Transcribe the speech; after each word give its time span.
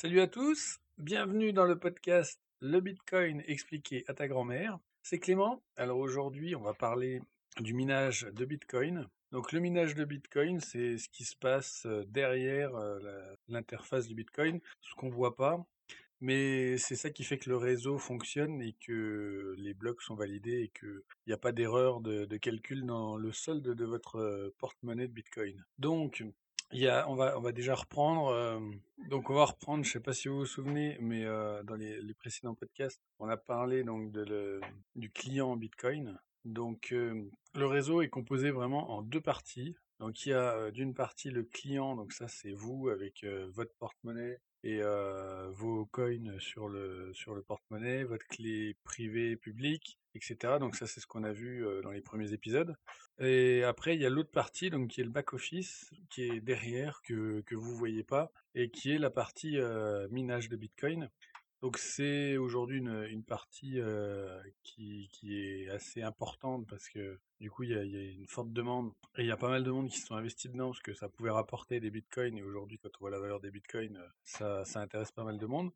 Salut 0.00 0.20
à 0.20 0.28
tous, 0.28 0.78
bienvenue 0.96 1.52
dans 1.52 1.64
le 1.64 1.76
podcast 1.76 2.38
Le 2.60 2.80
Bitcoin 2.80 3.42
expliqué 3.48 4.04
à 4.06 4.14
ta 4.14 4.28
grand-mère. 4.28 4.78
C'est 5.02 5.18
Clément. 5.18 5.60
Alors 5.74 5.98
aujourd'hui, 5.98 6.54
on 6.54 6.60
va 6.60 6.72
parler 6.72 7.20
du 7.58 7.74
minage 7.74 8.28
de 8.32 8.44
Bitcoin. 8.44 9.08
Donc 9.32 9.50
le 9.50 9.58
minage 9.58 9.96
de 9.96 10.04
Bitcoin, 10.04 10.60
c'est 10.60 10.98
ce 10.98 11.08
qui 11.08 11.24
se 11.24 11.34
passe 11.34 11.84
euh, 11.86 12.04
derrière 12.06 12.76
euh, 12.76 13.00
l'interface 13.48 14.06
du 14.06 14.14
Bitcoin, 14.14 14.60
ce 14.82 14.94
qu'on 14.94 15.08
voit 15.08 15.34
pas. 15.34 15.66
Mais 16.20 16.78
c'est 16.78 16.94
ça 16.94 17.10
qui 17.10 17.24
fait 17.24 17.38
que 17.38 17.50
le 17.50 17.56
réseau 17.56 17.98
fonctionne 17.98 18.62
et 18.62 18.76
que 18.80 19.56
les 19.58 19.74
blocs 19.74 20.02
sont 20.02 20.14
validés 20.14 20.60
et 20.60 20.68
qu'il 20.68 21.02
n'y 21.26 21.32
a 21.32 21.38
pas 21.38 21.50
d'erreur 21.50 22.00
de, 22.00 22.24
de, 22.24 22.36
calcul 22.36 22.86
dans 22.86 23.16
le 23.16 23.32
solde 23.32 23.74
de 23.74 23.84
votre 23.84 24.20
euh, 24.20 24.54
porte-monnaie 24.58 25.08
de 25.08 25.12
Bitcoin. 25.12 25.64
Donc, 25.78 26.22
il 26.72 27.04
on 27.06 27.14
va, 27.14 27.38
on 27.38 27.50
déjà 27.50 27.74
reprendre. 27.74 28.60
Donc 29.08 29.30
on 29.30 29.34
va 29.34 29.46
reprendre. 29.46 29.84
Je 29.84 29.92
sais 29.92 30.00
pas 30.00 30.12
si 30.12 30.28
vous 30.28 30.38
vous 30.38 30.46
souvenez, 30.46 30.98
mais 31.00 31.24
dans 31.24 31.76
les, 31.76 32.14
précédents 32.14 32.54
podcasts, 32.54 33.00
on 33.18 33.28
a 33.28 33.36
parlé 33.36 33.84
donc 33.84 34.12
du 34.94 35.10
client 35.10 35.56
Bitcoin. 35.56 36.18
Donc 36.44 36.90
le 36.90 37.66
réseau 37.66 38.02
est 38.02 38.08
composé 38.08 38.50
vraiment 38.50 38.90
en 38.90 39.02
deux 39.02 39.20
parties. 39.20 39.76
Donc 40.00 40.26
il 40.26 40.30
y 40.30 40.32
a 40.32 40.70
d'une 40.70 40.94
partie 40.94 41.30
le 41.30 41.42
client, 41.42 41.96
donc 41.96 42.12
ça 42.12 42.28
c'est 42.28 42.52
vous 42.52 42.88
avec 42.88 43.24
votre 43.48 43.74
porte-monnaie 43.78 44.40
et 44.62 44.80
vos 45.52 45.86
coins 45.86 46.38
sur 46.38 46.68
le 46.68 47.12
sur 47.14 47.34
le 47.34 47.42
porte-monnaie, 47.42 48.04
votre 48.04 48.26
clé 48.26 48.76
privée 48.84 49.36
publique, 49.36 49.98
etc. 50.18 50.58
Donc 50.60 50.76
ça 50.76 50.86
c'est 50.86 51.00
ce 51.00 51.06
qu'on 51.06 51.24
a 51.24 51.32
vu 51.32 51.64
dans 51.82 51.90
les 51.90 52.02
premiers 52.02 52.32
épisodes. 52.32 52.76
Et 53.18 53.64
après 53.64 53.94
il 53.94 54.02
y 54.02 54.06
a 54.06 54.10
l'autre 54.10 54.30
partie 54.30 54.70
donc 54.70 54.90
qui 54.90 55.00
est 55.00 55.04
le 55.04 55.10
back 55.10 55.32
office 55.32 55.90
qui 56.10 56.22
est 56.22 56.40
derrière 56.40 57.00
que 57.02 57.40
que 57.42 57.54
vous 57.54 57.74
voyez 57.76 58.04
pas 58.04 58.30
et 58.54 58.70
qui 58.70 58.92
est 58.92 58.98
la 58.98 59.10
partie 59.10 59.58
minage 60.10 60.48
de 60.48 60.56
Bitcoin. 60.56 61.10
Donc 61.60 61.76
c'est 61.76 62.36
aujourd'hui 62.36 62.78
une, 62.78 63.04
une 63.10 63.24
partie 63.24 63.80
qui, 64.62 65.08
qui 65.12 65.40
est 65.40 65.68
assez 65.70 66.02
importante 66.02 66.68
parce 66.68 66.88
que 66.88 67.18
du 67.40 67.50
coup 67.50 67.64
il 67.64 67.70
y 67.70 67.74
a, 67.74 67.82
une 67.82 68.26
forte 68.28 68.52
demande 68.52 68.92
et 69.16 69.22
il 69.22 69.26
y 69.26 69.32
a 69.32 69.36
pas 69.36 69.48
mal 69.48 69.64
de 69.64 69.70
monde 69.70 69.88
qui 69.88 69.98
se 69.98 70.06
sont 70.06 70.14
investis 70.14 70.50
dedans 70.50 70.68
parce 70.68 70.80
que 70.80 70.94
ça 70.94 71.08
pouvait 71.08 71.30
rapporter 71.30 71.80
des 71.80 71.90
bitcoins 71.90 72.36
et 72.36 72.42
aujourd'hui 72.42 72.78
quand 72.78 72.90
on 72.96 73.00
voit 73.00 73.10
la 73.10 73.18
valeur 73.18 73.40
des 73.40 73.50
bitcoins 73.50 74.00
ça, 74.22 74.64
ça 74.64 74.80
intéresse 74.80 75.10
pas 75.10 75.24
mal 75.24 75.38
de 75.38 75.46
monde. 75.46 75.72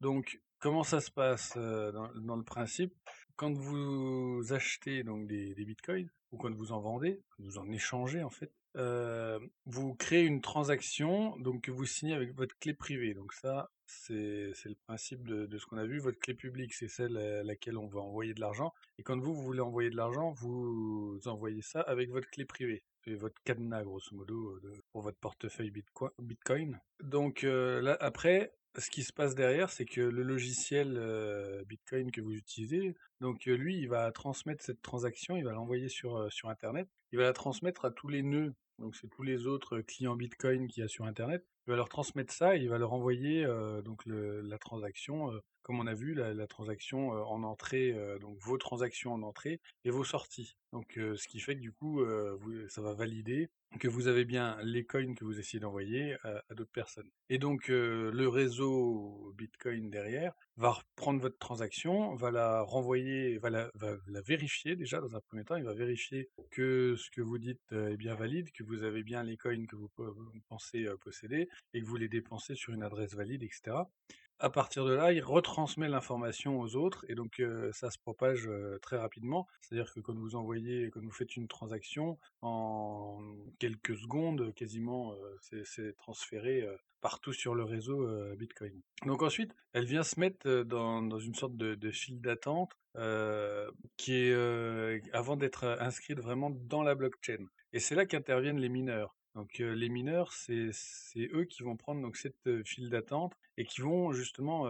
Donc 0.00 0.40
comment 0.58 0.82
ça 0.82 1.00
se 1.00 1.10
passe 1.10 1.56
dans, 1.56 2.36
le 2.36 2.44
principe? 2.44 2.94
Quand 3.42 3.58
vous 3.58 4.52
achetez 4.52 5.02
donc 5.02 5.26
des, 5.26 5.52
bitcoins 5.56 6.08
ou 6.30 6.36
quand 6.36 6.54
vous 6.54 6.70
en 6.70 6.78
vendez, 6.78 7.20
vous 7.40 7.58
en 7.58 7.68
échangez 7.72 8.22
en 8.22 8.30
fait, 8.30 8.52
euh, 8.76 9.40
vous 9.66 9.96
créez 9.96 10.22
une 10.22 10.40
transaction 10.40 11.36
donc 11.38 11.62
que 11.62 11.72
vous 11.72 11.84
signez 11.84 12.14
avec 12.14 12.36
votre 12.36 12.56
clé 12.60 12.72
privée. 12.72 13.14
Donc 13.14 13.32
ça, 13.32 13.72
c'est 13.84 14.52
le 14.64 14.76
principe 14.86 15.26
de, 15.26 15.58
ce 15.58 15.66
qu'on 15.66 15.78
a 15.78 15.84
vu. 15.84 15.98
Votre 15.98 16.20
clé 16.20 16.34
publique, 16.34 16.72
c'est 16.72 16.86
celle 16.86 17.16
à 17.16 17.42
laquelle 17.42 17.78
on 17.78 17.88
va 17.88 17.98
envoyer 17.98 18.32
de 18.32 18.40
l'argent. 18.40 18.72
Et 19.00 19.02
quand 19.02 19.18
vous 19.18 19.34
voulez 19.34 19.60
envoyer 19.60 19.90
de 19.90 19.96
l'argent, 19.96 20.30
vous 20.30 21.18
envoyez 21.26 21.62
ça 21.62 21.80
avec 21.80 22.10
votre 22.10 22.30
clé 22.30 22.44
privée. 22.44 22.84
C'est 23.04 23.14
votre 23.14 23.40
cadenas, 23.44 23.82
grosso 23.82 24.14
modo, 24.14 24.58
pour 24.92 25.02
votre 25.02 25.18
portefeuille 25.18 25.72
Bitcoin. 26.18 26.80
Donc 27.02 27.44
euh, 27.44 27.80
là, 27.80 27.96
après, 28.00 28.54
ce 28.78 28.90
qui 28.90 29.02
se 29.02 29.12
passe 29.12 29.34
derrière, 29.34 29.70
c'est 29.70 29.84
que 29.84 30.00
le 30.00 30.22
logiciel 30.22 30.96
euh, 30.96 31.64
Bitcoin 31.64 32.10
que 32.10 32.20
vous 32.20 32.32
utilisez, 32.32 32.94
donc 33.20 33.48
euh, 33.48 33.54
lui, 33.54 33.78
il 33.78 33.88
va 33.88 34.10
transmettre 34.12 34.64
cette 34.64 34.82
transaction, 34.82 35.36
il 35.36 35.44
va 35.44 35.52
l'envoyer 35.52 35.88
sur, 35.88 36.32
sur 36.32 36.48
Internet, 36.48 36.88
il 37.10 37.18
va 37.18 37.24
la 37.24 37.32
transmettre 37.32 37.84
à 37.84 37.90
tous 37.90 38.08
les 38.08 38.22
nœuds 38.22 38.54
donc 38.82 38.96
c'est 38.96 39.08
tous 39.08 39.22
les 39.22 39.46
autres 39.46 39.80
clients 39.80 40.16
Bitcoin 40.16 40.66
qu'il 40.66 40.82
y 40.82 40.84
a 40.84 40.88
sur 40.88 41.04
Internet. 41.04 41.46
Il 41.66 41.70
va 41.70 41.76
leur 41.76 41.88
transmettre 41.88 42.32
ça 42.32 42.56
et 42.56 42.60
il 42.60 42.68
va 42.68 42.78
leur 42.78 42.92
envoyer 42.92 43.44
euh, 43.44 43.80
donc 43.80 44.02
la 44.06 44.58
transaction, 44.58 45.32
euh, 45.32 45.38
comme 45.62 45.80
on 45.80 45.86
a 45.86 45.94
vu, 45.94 46.14
la, 46.14 46.46
transaction 46.46 47.10
en 47.10 47.42
entrée, 47.42 47.94
donc 48.20 48.36
vos 48.40 48.58
transactions 48.58 49.14
en 49.14 49.22
entrée 49.22 49.60
et 49.84 49.90
vos 49.90 50.04
sorties. 50.04 50.56
Donc 50.72 50.92
ce 50.96 51.28
qui 51.28 51.40
fait 51.40 51.54
que 51.54 51.60
du 51.60 51.72
coup, 51.72 52.04
ça 52.68 52.82
va 52.82 52.92
valider 52.94 53.48
que 53.78 53.88
vous 53.88 54.06
avez 54.06 54.24
bien 54.24 54.58
les 54.62 54.84
coins 54.84 55.14
que 55.14 55.24
vous 55.24 55.38
essayez 55.38 55.60
d'envoyer 55.60 56.16
à, 56.24 56.42
d'autres 56.54 56.72
personnes. 56.72 57.08
Et 57.30 57.38
donc 57.38 57.68
le 57.68 58.28
réseau 58.28 59.32
Bitcoin 59.36 59.90
derrière 59.90 60.34
va 60.56 60.72
reprendre 60.72 61.20
votre 61.20 61.38
transaction, 61.38 62.14
va 62.14 62.30
la 62.30 62.62
renvoyer, 62.62 63.38
va 63.38 63.50
la 63.50 63.70
vérifier 64.26 64.76
déjà 64.76 65.00
dans 65.00 65.16
un 65.16 65.20
premier 65.20 65.44
temps, 65.44 65.56
il 65.56 65.64
va 65.64 65.74
vérifier 65.74 66.28
que 66.50 66.96
ce 66.96 67.10
que 67.10 67.22
vous 67.22 67.38
dites 67.38 67.72
est 67.72 67.96
bien 67.96 68.14
valide, 68.14 68.50
que 68.52 68.62
vous 68.62 68.82
avez 68.82 69.02
bien 69.02 69.22
les 69.22 69.36
coins 69.36 69.66
que 69.66 69.76
vous 69.76 69.90
pensez 70.48 70.86
posséder, 71.00 71.48
et 71.74 71.80
que 71.80 71.86
vous 71.86 71.96
les 71.96 72.08
dépensez 72.08 72.54
sur 72.54 72.72
une 72.72 72.82
adresse 72.82 73.14
valide, 73.14 73.42
etc. 73.42 73.76
À 74.42 74.50
partir 74.50 74.84
de 74.84 74.92
là, 74.92 75.12
il 75.12 75.22
retransmet 75.22 75.88
l'information 75.88 76.58
aux 76.58 76.74
autres 76.74 77.04
et 77.08 77.14
donc 77.14 77.40
ça 77.70 77.92
se 77.92 77.98
propage 77.98 78.50
très 78.82 78.96
rapidement. 78.96 79.46
C'est-à-dire 79.60 79.94
que 79.94 80.00
quand 80.00 80.18
vous 80.18 80.34
envoyez, 80.34 80.90
quand 80.90 81.00
vous 81.00 81.12
faites 81.12 81.36
une 81.36 81.46
transaction, 81.46 82.18
en 82.40 83.20
quelques 83.60 83.96
secondes, 83.96 84.52
quasiment, 84.54 85.14
c'est 85.64 85.96
transféré 85.96 86.66
partout 87.00 87.32
sur 87.32 87.54
le 87.54 87.62
réseau 87.62 88.04
Bitcoin. 88.34 88.82
Donc 89.06 89.22
ensuite, 89.22 89.54
elle 89.74 89.84
vient 89.84 90.02
se 90.02 90.18
mettre 90.18 90.62
dans, 90.64 91.18
une 91.20 91.36
sorte 91.36 91.56
de, 91.56 91.76
de 91.76 91.90
file 91.92 92.20
d'attente 92.20 92.76
qui 93.96 94.14
est 94.14 95.14
avant 95.14 95.36
d'être 95.36 95.64
inscrite 95.78 96.18
vraiment 96.18 96.50
dans 96.50 96.82
la 96.82 96.96
blockchain. 96.96 97.46
Et 97.72 97.78
c'est 97.78 97.94
là 97.94 98.06
qu'interviennent 98.06 98.58
les 98.58 98.68
mineurs. 98.68 99.14
Donc 99.36 99.58
les 99.58 99.88
mineurs, 99.88 100.32
c'est 100.32 100.72
eux 101.32 101.44
qui 101.44 101.62
vont 101.62 101.76
prendre 101.76 102.02
donc 102.02 102.16
cette 102.16 102.64
file 102.64 102.90
d'attente 102.90 103.34
et 103.56 103.64
qui 103.64 103.80
vont 103.80 104.12
justement 104.12 104.66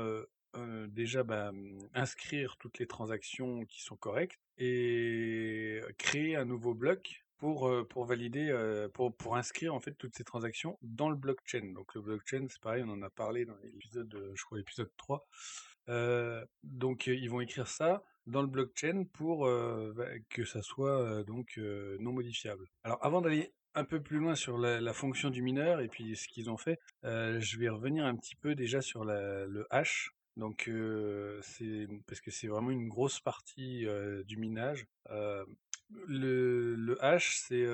déjà 0.88 1.22
bah, 1.22 1.52
mmh, 1.52 1.78
inscrire 1.94 2.56
toutes 2.58 2.78
les 2.78 2.86
transactions 2.86 3.64
qui 3.64 3.82
sont 3.82 3.96
correctes 3.96 4.38
et 4.58 5.80
créer 5.98 6.36
un 6.36 6.44
nouveau 6.44 6.74
bloc 6.74 7.24
pour 7.38 8.04
valider 8.04 8.54
pour 8.94 9.36
inscrire 9.36 9.74
en 9.74 9.80
fait 9.80 9.94
toutes 9.94 10.14
ces 10.14 10.24
transactions 10.24 10.78
dans 10.82 11.10
le 11.10 11.16
blockchain. 11.16 11.72
Donc 11.74 11.94
le 11.94 12.00
blockchain, 12.00 12.46
c'est 12.48 12.60
pareil, 12.60 12.84
on 12.86 12.90
en 12.90 13.02
a 13.02 13.10
parlé 13.10 13.44
dans 13.44 13.56
l'épisode, 13.64 14.32
je 14.34 14.44
crois 14.44 14.58
l'épisode 14.58 14.90
3. 14.96 15.26
Euh, 15.88 16.44
donc 16.62 17.08
ils 17.08 17.28
vont 17.28 17.40
écrire 17.40 17.66
ça 17.66 18.04
dans 18.26 18.42
le 18.42 18.46
blockchain 18.46 19.04
pour 19.12 19.46
bah, 19.94 20.06
que 20.30 20.44
ça 20.44 20.62
soit 20.62 21.24
donc 21.24 21.58
non 21.98 22.12
modifiable. 22.12 22.68
Alors 22.84 23.04
avant 23.04 23.20
d'aller 23.20 23.52
un 23.74 23.84
peu 23.84 24.00
plus 24.00 24.18
loin 24.18 24.34
sur 24.34 24.58
la, 24.58 24.92
fonction 24.92 25.30
du 25.30 25.42
mineur 25.42 25.80
et 25.80 25.88
puis 25.88 26.16
ce 26.16 26.28
qu'ils 26.28 26.50
ont 26.50 26.56
fait, 26.56 26.78
euh, 27.04 27.40
je 27.40 27.58
vais 27.58 27.68
revenir 27.68 28.04
un 28.04 28.16
petit 28.16 28.36
peu 28.36 28.54
déjà 28.54 28.80
sur 28.80 29.04
le 29.04 29.66
hash. 29.70 30.14
Donc 30.36 30.68
euh, 30.68 31.38
c'est 31.42 31.86
parce 32.06 32.20
que 32.20 32.30
c'est 32.30 32.46
vraiment 32.46 32.70
une 32.70 32.88
grosse 32.88 33.20
partie 33.20 33.86
euh, 33.86 34.22
du 34.24 34.36
minage. 34.36 34.86
Le, 36.06 36.74
le 36.74 37.04
hash, 37.04 37.36
c'est 37.36 37.66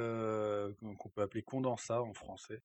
qu'on 0.81 1.09
peut 1.09 1.23
appeler 1.23 1.43
condensat 1.43 2.03
en 2.03 2.15
français. 2.15 2.63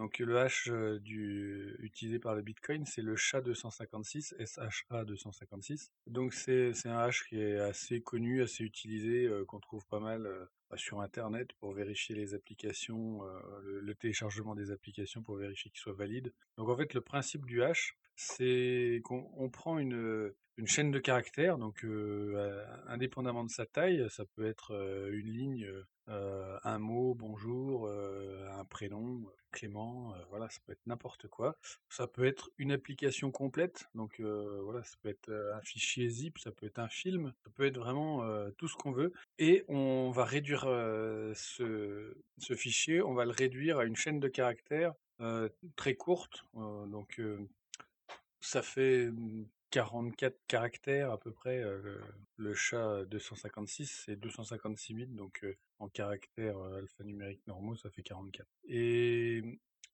Donc 0.00 0.18
le 0.18 0.38
hash 0.38 0.70
du, 1.02 1.76
utilisé 1.80 2.18
par 2.18 2.34
le 2.34 2.40
Bitcoin, 2.40 2.86
c'est 2.86 3.02
le 3.02 3.16
SHA-256, 3.16 4.34
SHA-256. 4.38 5.90
Donc 6.06 6.32
c'est 6.32 6.72
un 6.86 6.96
hash 6.96 7.28
qui 7.28 7.38
est 7.38 7.58
assez 7.58 8.00
connu, 8.00 8.42
assez 8.42 8.64
utilisé, 8.64 9.30
qu'on 9.46 9.60
trouve 9.60 9.86
pas 9.88 10.00
mal 10.00 10.24
euh, 10.24 10.46
sur 10.76 11.02
Internet 11.02 11.52
pour 11.58 11.74
vérifier 11.74 12.14
les 12.14 12.32
applications, 12.32 13.22
le, 13.62 13.80
le, 13.80 13.94
téléchargement 13.94 14.54
des 14.54 14.70
applications 14.70 15.22
pour 15.22 15.36
vérifier 15.36 15.70
qu'ils 15.70 15.80
soient 15.80 15.92
valides. 15.92 16.32
Donc 16.56 16.70
en 16.70 16.76
fait 16.78 16.94
le 16.94 17.02
principe 17.02 17.44
du 17.44 17.62
hash, 17.62 17.94
c'est 18.20 19.00
qu'on 19.04 19.48
prend 19.50 19.78
une, 19.78 20.30
une 20.58 20.66
chaîne 20.66 20.90
de 20.90 20.98
caractères, 20.98 21.56
donc 21.56 21.84
euh, 21.84 22.62
indépendamment 22.86 23.44
de 23.44 23.50
sa 23.50 23.64
taille, 23.64 24.04
ça 24.10 24.24
peut 24.36 24.46
être 24.46 24.74
euh, 24.74 25.10
une 25.10 25.30
ligne, 25.30 25.66
euh, 26.08 26.58
un 26.64 26.78
mot, 26.78 27.14
bonjour, 27.14 27.86
euh, 27.86 28.46
un 28.52 28.64
prénom, 28.66 29.24
Clément, 29.52 30.14
euh, 30.14 30.18
voilà, 30.28 30.48
ça 30.50 30.60
peut 30.64 30.72
être 30.72 30.86
n'importe 30.86 31.28
quoi. 31.28 31.56
Ça 31.88 32.06
peut 32.06 32.24
être 32.24 32.50
une 32.58 32.72
application 32.72 33.30
complète, 33.30 33.88
donc 33.94 34.20
voilà, 34.20 34.84
ça 34.84 34.96
peut 35.02 35.08
être 35.08 35.30
un 35.54 35.60
fichier 35.62 36.08
zip, 36.08 36.38
ça 36.38 36.52
peut 36.52 36.66
être 36.66 36.78
un 36.78 36.88
film, 36.88 37.32
ça 37.42 37.50
peut 37.54 37.64
être 37.64 37.78
vraiment 37.78 38.22
tout 38.58 38.68
ce 38.68 38.76
qu'on 38.76 38.92
veut. 38.92 39.12
Et 39.38 39.64
on 39.68 40.10
va 40.10 40.24
réduire 40.24 40.62
ce, 41.34 42.14
ce 42.38 42.54
fichier, 42.54 43.02
on 43.02 43.14
va 43.14 43.24
le 43.24 43.32
réduire 43.32 43.78
à 43.78 43.86
une 43.86 43.96
chaîne 43.96 44.20
de 44.20 44.28
caractères 44.28 44.92
très 45.74 45.94
courte, 45.94 46.44
donc 46.54 47.20
ça 48.40 48.62
fait 48.62 49.10
44 49.70 50.36
caractères 50.46 51.10
à 51.12 51.18
peu 51.18 51.32
près. 51.32 51.62
Le 52.36 52.54
chat 52.54 53.04
256, 53.06 54.04
c'est 54.06 54.16
256 54.16 54.94
000, 54.94 55.06
donc 55.10 55.46
en 55.78 55.88
caractères 55.88 56.58
alphanumériques 56.58 57.46
normaux, 57.46 57.76
ça 57.76 57.90
fait 57.90 58.02
44. 58.02 58.46
Et 58.68 59.42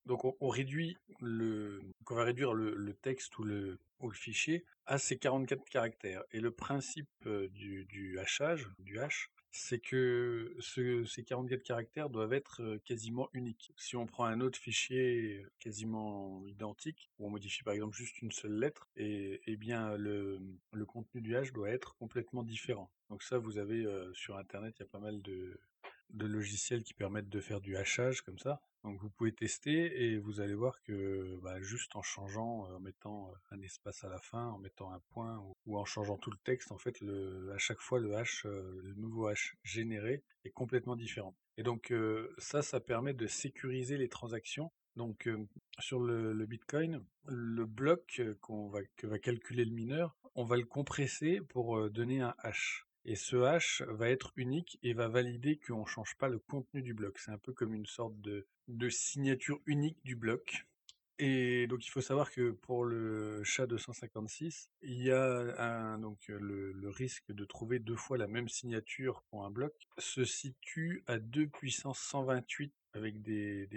donc 0.06 0.25
on, 0.25 0.48
réduit 0.48 0.96
le, 1.20 1.82
on 2.08 2.14
va 2.14 2.25
réduire 2.25 2.54
le, 2.54 2.94
texte 2.94 3.37
ou 3.38 3.43
le, 3.43 3.78
ou 4.00 4.08
le 4.08 4.14
fichier 4.14 4.64
à 4.87 4.98
ces 4.98 5.19
44 5.19 5.64
caractères. 5.69 6.22
Et 6.32 6.40
le 6.40 6.50
principe 6.52 7.08
du, 7.25 7.84
du 7.87 8.19
hachage, 8.19 8.69
du 8.78 8.98
hash, 8.98 9.31
c'est 9.56 9.79
que 9.79 10.56
ces 10.61 11.25
44 11.25 11.62
caractères 11.62 12.11
doivent 12.11 12.32
être 12.32 12.79
quasiment 12.85 13.29
uniques. 13.32 13.73
Si 13.76 13.97
on 13.97 14.06
prend 14.06 14.25
un 14.25 14.41
autre 14.41 14.58
fichier 14.58 15.47
quasiment 15.58 16.44
identique, 16.47 17.11
où 17.19 17.26
on 17.26 17.31
modifie 17.31 17.62
par 17.62 17.75
exemple 17.75 17.97
juste 17.97 18.20
une 18.23 18.32
seule 18.32 18.58
lettre, 18.58 18.88
et, 18.97 19.41
eh 19.47 19.56
bien 19.56 19.97
le, 19.97 20.41
le 20.73 20.87
contenu 20.87 21.20
du 21.20 21.37
hash 21.37 21.53
doit 21.53 21.70
être 21.70 21.97
complètement 21.97 22.43
différent. 22.43 22.91
Donc 23.11 23.23
ça, 23.23 23.38
vous 23.38 23.58
avez 23.58 23.87
sur 24.14 24.37
Internet, 24.37 24.75
il 24.79 24.82
y 24.82 24.85
a 24.85 24.88
pas 24.88 24.99
mal 24.99 25.23
de, 25.23 25.58
de 26.11 26.26
logiciels 26.26 26.82
qui 26.82 26.94
permettent 26.94 27.29
de 27.29 27.41
faire 27.41 27.61
du 27.61 27.76
hachage 27.76 28.23
comme 28.23 28.38
ça. 28.38 28.61
Donc 28.86 29.00
vous 29.00 29.10
pouvez 29.10 29.32
tester 29.32 30.04
et 30.04 30.16
vous 30.16 30.40
allez 30.40 30.54
voir 30.54 30.80
que 30.82 31.40
bah, 31.42 31.60
juste 31.60 31.96
en 31.96 32.02
changeant, 32.02 32.68
en 32.72 32.78
mettant 32.78 33.32
un 33.50 33.60
espace 33.60 34.04
à 34.04 34.08
la 34.08 34.20
fin, 34.20 34.46
en 34.46 34.58
mettant 34.58 34.92
un 34.92 35.00
point 35.10 35.44
ou, 35.66 35.76
en 35.76 35.84
changeant 35.84 36.16
tout 36.16 36.30
le 36.30 36.38
texte, 36.44 36.70
en 36.70 36.78
fait, 36.78 37.00
le, 37.00 37.50
à 37.52 37.58
chaque 37.58 37.80
fois 37.80 37.98
le 37.98 38.14
hash, 38.14 38.44
le 38.44 38.94
nouveau 38.94 39.26
hash 39.26 39.56
généré 39.64 40.22
est 40.44 40.50
complètement 40.50 40.94
différent. 40.94 41.34
Et 41.56 41.64
donc 41.64 41.92
ça, 42.38 42.62
ça 42.62 42.78
permet 42.78 43.12
de 43.12 43.26
sécuriser 43.26 43.96
les 43.96 44.08
transactions. 44.08 44.70
Donc 44.94 45.28
sur 45.80 45.98
le, 45.98 46.46
Bitcoin, 46.46 47.04
le 47.24 47.66
bloc 47.66 48.22
va, 48.70 48.78
que 48.96 49.08
va 49.08 49.18
calculer 49.18 49.64
le 49.64 49.74
mineur, 49.74 50.16
on 50.36 50.44
va 50.44 50.56
le 50.56 50.64
compresser 50.64 51.40
pour 51.40 51.90
donner 51.90 52.20
un 52.20 52.36
hash. 52.38 52.86
Et 53.04 53.16
ce 53.16 53.36
hash 53.36 53.82
va 53.82 54.10
être 54.10 54.32
unique 54.36 54.78
et 54.84 54.92
va 54.92 55.08
valider 55.08 55.58
qu'on 55.58 55.80
ne 55.80 55.86
change 55.86 56.16
pas 56.18 56.28
le 56.28 56.38
contenu 56.38 56.82
du 56.82 56.94
bloc. 56.94 57.18
C'est 57.18 57.32
un 57.32 57.38
peu 57.38 57.52
comme 57.52 57.74
une 57.74 57.86
sorte 57.86 58.20
de, 58.20 58.46
signature 58.90 59.60
unique 59.66 59.98
du 60.04 60.16
bloc. 60.16 60.66
Et 61.18 61.66
donc 61.66 61.86
il 61.86 61.90
faut 61.90 62.02
savoir 62.02 62.30
que 62.30 62.50
pour 62.50 62.84
le 62.84 63.42
SHA-256, 63.42 64.68
il 64.82 65.02
y 65.02 65.10
a 65.10 65.96
donc 65.96 66.28
le, 66.28 66.90
risque 66.90 67.32
de 67.32 67.44
trouver 67.44 67.78
deux 67.78 67.96
fois 67.96 68.18
la 68.18 68.26
même 68.26 68.48
signature 68.48 69.22
pour 69.30 69.44
un 69.44 69.50
bloc 69.50 69.72
se 69.98 70.24
situe 70.24 71.02
à 71.06 71.18
2 71.18 71.46
puissance 71.48 71.98
128 72.00 72.72
avec 72.92 73.22
des, 73.22 73.68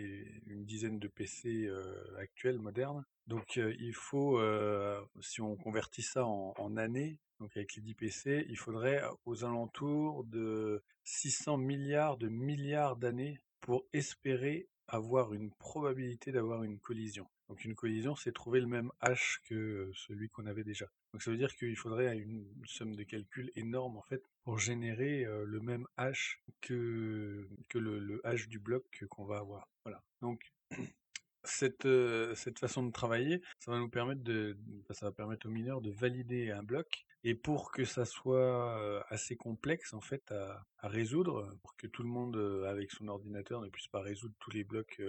une 0.48 0.66
dizaine 0.66 1.00
de 1.00 1.08
PC 1.08 1.66
euh, 1.66 2.18
actuels, 2.18 2.60
modernes. 2.60 3.06
Donc 3.28 3.56
il 3.58 3.94
faut, 3.94 4.40
euh, 4.40 5.02
si 5.22 5.42
on 5.42 5.56
convertit 5.56 6.02
ça 6.02 6.26
en, 6.26 6.54
en 6.58 6.78
années, 6.78 7.20
donc 7.40 7.56
avec 7.56 7.76
les 7.76 7.82
10 7.82 7.94
PC, 7.96 8.46
il 8.50 8.58
faudrait 8.58 9.02
aux 9.26 9.46
alentours 9.46 10.26
de 10.26 10.84
600 11.04 11.58
milliards 11.58 12.18
de 12.18 12.28
milliards 12.28 12.98
d'années 12.98 13.40
pour 13.62 13.86
espérer 13.94 14.68
avoir 14.90 15.34
une 15.34 15.52
probabilité 15.52 16.32
d'avoir 16.32 16.64
une 16.64 16.80
collision. 16.80 17.28
Donc 17.48 17.64
une 17.66 17.76
collision, 17.76 18.16
c'est 18.16 18.32
trouver 18.32 18.60
le 18.60 18.68
même 18.68 18.92
H 19.02 19.40
que 19.46 19.92
celui 19.96 20.30
qu'on 20.30 20.46
avait 20.46 20.64
déjà. 20.64 20.86
Donc 21.14 21.24
ça 21.24 21.32
veut 21.32 21.38
dire 21.38 21.56
qu'il 21.56 21.76
faudrait 21.76 22.18
une 22.18 22.46
somme 22.66 22.96
de 22.96 23.04
calcul 23.04 23.52
énorme 23.56 23.98
en 23.98 24.04
fait 24.04 24.24
pour 24.44 24.60
générer 24.60 25.26
le 25.26 25.60
même 25.60 25.88
H 25.98 26.38
que, 26.62 27.48
le, 27.74 28.22
H 28.24 28.48
du 28.48 28.60
bloc 28.60 29.04
qu'on 29.10 29.26
va 29.26 29.38
avoir. 29.38 29.68
Voilà. 29.84 30.04
Donc 30.22 30.52
cette, 31.44 31.88
cette 32.36 32.60
façon 32.60 32.84
de 32.84 32.92
travailler, 32.92 33.42
ça 33.60 33.72
va 33.72 33.80
nous 33.80 33.90
permettre 33.90 34.22
de, 34.22 34.58
ça 34.92 35.08
va 35.08 35.12
permettre 35.12 35.48
aux 35.48 35.52
mineurs 35.52 35.82
de 35.82 35.90
valider 35.90 36.52
un 36.52 36.62
bloc 36.62 37.06
et 37.24 37.36
pour 37.36 37.72
que 37.72 37.86
ça 37.86 38.06
soit 38.06 39.04
assez 39.10 39.36
complexe 39.36 39.94
en 39.94 40.02
fait 40.02 40.32
à, 40.32 40.66
résoudre, 40.88 41.54
pour 41.62 41.76
que 41.76 41.88
tout 41.88 42.04
le 42.04 42.10
monde 42.10 42.38
avec 42.68 42.92
son 42.92 43.08
ordinateur 43.08 43.62
ne 43.62 43.70
puisse 43.70 43.88
pas 43.88 44.02
résoudre 44.02 44.36
tous 44.40 44.52
les 44.52 44.64
blocs 44.64 45.02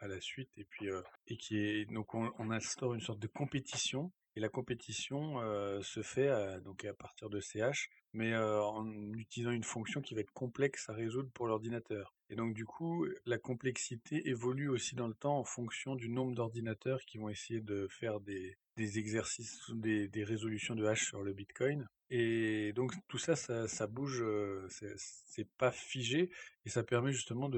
à 0.00 0.08
la 0.08 0.20
suite, 0.20 0.50
et 0.56 0.64
puis 0.64 0.88
et 1.26 1.36
qui 1.36 1.58
est 1.58 1.86
donc 1.86 2.14
on, 2.14 2.50
instaure 2.50 2.94
une 2.94 3.00
sorte 3.00 3.20
de 3.20 3.26
compétition. 3.26 4.12
Et 4.36 4.40
la 4.40 4.48
compétition 4.48 5.40
se 5.82 6.02
fait 6.02 6.28
à, 6.28 6.60
donc 6.60 6.84
à 6.84 6.92
partir 6.92 7.30
de 7.30 7.40
CH, 7.40 7.88
mais 8.12 8.36
en 8.36 8.84
utilisant 9.14 9.52
une 9.52 9.64
fonction 9.64 10.02
qui 10.02 10.14
va 10.14 10.20
être 10.20 10.32
complexe 10.32 10.88
à 10.88 10.92
résoudre 10.92 11.30
pour 11.32 11.46
l'ordinateur. 11.46 12.13
Et 12.30 12.36
donc 12.36 12.54
du 12.54 12.64
coup, 12.64 13.06
la 13.26 13.38
complexité 13.38 14.28
évolue 14.28 14.68
aussi 14.68 14.94
dans 14.94 15.08
le 15.08 15.14
temps 15.14 15.38
en 15.38 15.44
fonction 15.44 15.94
du 15.94 16.08
nombre 16.08 16.34
d'ordinateurs 16.34 17.00
qui 17.04 17.18
vont 17.18 17.28
essayer 17.28 17.60
de 17.60 17.86
faire 17.88 18.20
des, 18.20 18.56
exercices, 18.78 19.70
des, 19.70 20.08
des 20.08 20.24
résolutions 20.24 20.74
de 20.74 20.86
hash 20.86 21.06
sur 21.06 21.22
le 21.22 21.32
Bitcoin. 21.32 21.86
Et 22.10 22.72
donc 22.74 22.92
tout 23.08 23.18
ça, 23.18 23.34
ça, 23.34 23.66
ça 23.66 23.86
bouge, 23.86 24.22
euh, 24.22 24.68
c'est 24.68 25.48
pas 25.56 25.72
figé, 25.72 26.30
et 26.64 26.68
ça 26.68 26.82
permet 26.82 27.12
justement 27.12 27.50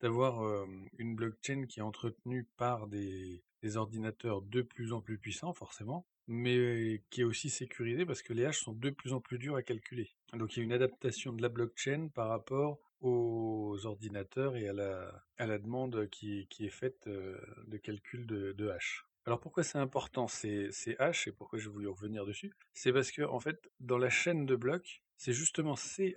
d'avoir 0.00 0.42
euh, 0.42 0.66
une 0.98 1.14
blockchain 1.14 1.66
qui 1.66 1.80
est 1.80 1.84
entretenue 1.84 2.48
par 2.56 2.86
des, 2.88 3.42
ordinateurs 3.76 4.42
de 4.42 4.62
plus 4.62 4.92
en 4.92 5.00
plus 5.00 5.18
puissants, 5.18 5.52
forcément, 5.52 6.04
mais 6.26 7.02
qui 7.10 7.20
est 7.20 7.24
aussi 7.24 7.48
sécurisée 7.48 8.04
parce 8.04 8.22
que 8.22 8.32
les 8.32 8.44
hashes 8.44 8.58
sont 8.58 8.72
de 8.72 8.90
plus 8.90 9.12
en 9.12 9.20
plus 9.20 9.38
durs 9.38 9.54
à 9.54 9.62
calculer. 9.62 10.10
Donc 10.32 10.56
il 10.56 10.58
y 10.58 10.62
a 10.62 10.64
une 10.64 10.72
adaptation 10.72 11.32
de 11.32 11.42
la 11.42 11.48
blockchain 11.48 12.08
par 12.12 12.28
rapport 12.28 12.80
aux 13.02 13.84
ordinateurs 13.84 14.56
et 14.56 14.68
à 14.68 14.72
la, 14.72 15.24
à 15.36 15.46
la 15.46 15.58
demande 15.58 16.08
qui, 16.08 16.46
qui 16.48 16.66
est 16.66 16.70
faite 16.70 17.06
euh, 17.08 17.36
de 17.66 17.76
calcul 17.76 18.26
de, 18.26 18.68
hash. 18.68 19.04
Alors 19.26 19.40
pourquoi 19.40 19.62
c'est 19.62 19.78
important 19.78 20.28
ces, 20.28 20.70
hash 20.98 21.28
et 21.28 21.32
pourquoi 21.32 21.58
je 21.58 21.68
voulais 21.68 21.88
revenir 21.88 22.24
dessus? 22.24 22.52
C'est 22.72 22.92
parce 22.92 23.10
que 23.10 23.22
en 23.22 23.40
fait 23.40 23.70
dans 23.80 23.98
la 23.98 24.08
chaîne 24.08 24.46
de 24.46 24.56
blocs, 24.56 25.02
c'est 25.16 25.32
justement 25.32 25.76
ces 25.76 26.16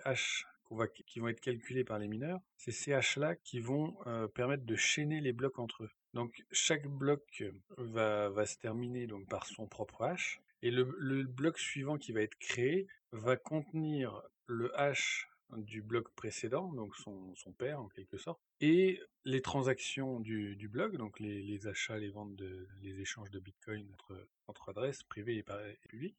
va, 0.71 0.87
qui 0.87 1.19
vont 1.19 1.27
être 1.27 1.41
calculés 1.41 1.83
par 1.83 1.99
les 1.99 2.07
mineurs, 2.07 2.39
c'est 2.57 2.71
ces 2.71 2.93
hash 2.93 3.17
là 3.17 3.35
qui 3.35 3.59
vont 3.59 3.97
euh, 4.07 4.27
permettre 4.27 4.65
de 4.65 4.75
chaîner 4.75 5.21
les 5.21 5.33
blocs 5.33 5.59
entre 5.59 5.83
eux. 5.83 5.91
Donc 6.13 6.45
chaque 6.51 6.87
bloc 6.87 7.43
va, 7.77 8.29
va 8.29 8.45
se 8.45 8.57
terminer 8.57 9.07
donc 9.07 9.27
par 9.27 9.47
son 9.47 9.67
propre 9.67 10.03
hash 10.03 10.39
et 10.61 10.71
le, 10.71 10.95
le 10.99 11.23
bloc 11.23 11.57
suivant 11.59 11.97
qui 11.97 12.11
va 12.11 12.21
être 12.21 12.37
créé 12.37 12.87
va 13.11 13.37
contenir 13.37 14.21
le 14.47 14.77
hash 14.79 15.29
du 15.57 15.81
bloc 15.81 16.09
précédent, 16.15 16.71
donc 16.73 16.95
son, 16.95 17.35
son, 17.35 17.51
père 17.51 17.79
en 17.81 17.87
quelque 17.89 18.17
sorte, 18.17 18.39
et 18.61 19.01
les 19.23 19.41
transactions 19.41 20.19
du, 20.19 20.55
du 20.55 20.67
bloc, 20.67 20.97
donc 20.97 21.19
les, 21.19 21.67
achats, 21.67 21.97
les 21.97 22.09
ventes, 22.09 22.35
de, 22.35 22.67
les 22.81 22.99
échanges 22.99 23.31
de 23.31 23.39
Bitcoin 23.39 23.87
entre, 23.93 24.27
entre 24.47 24.69
adresses 24.69 25.03
privées 25.03 25.37
et, 25.37 25.87
publiques. 25.87 26.17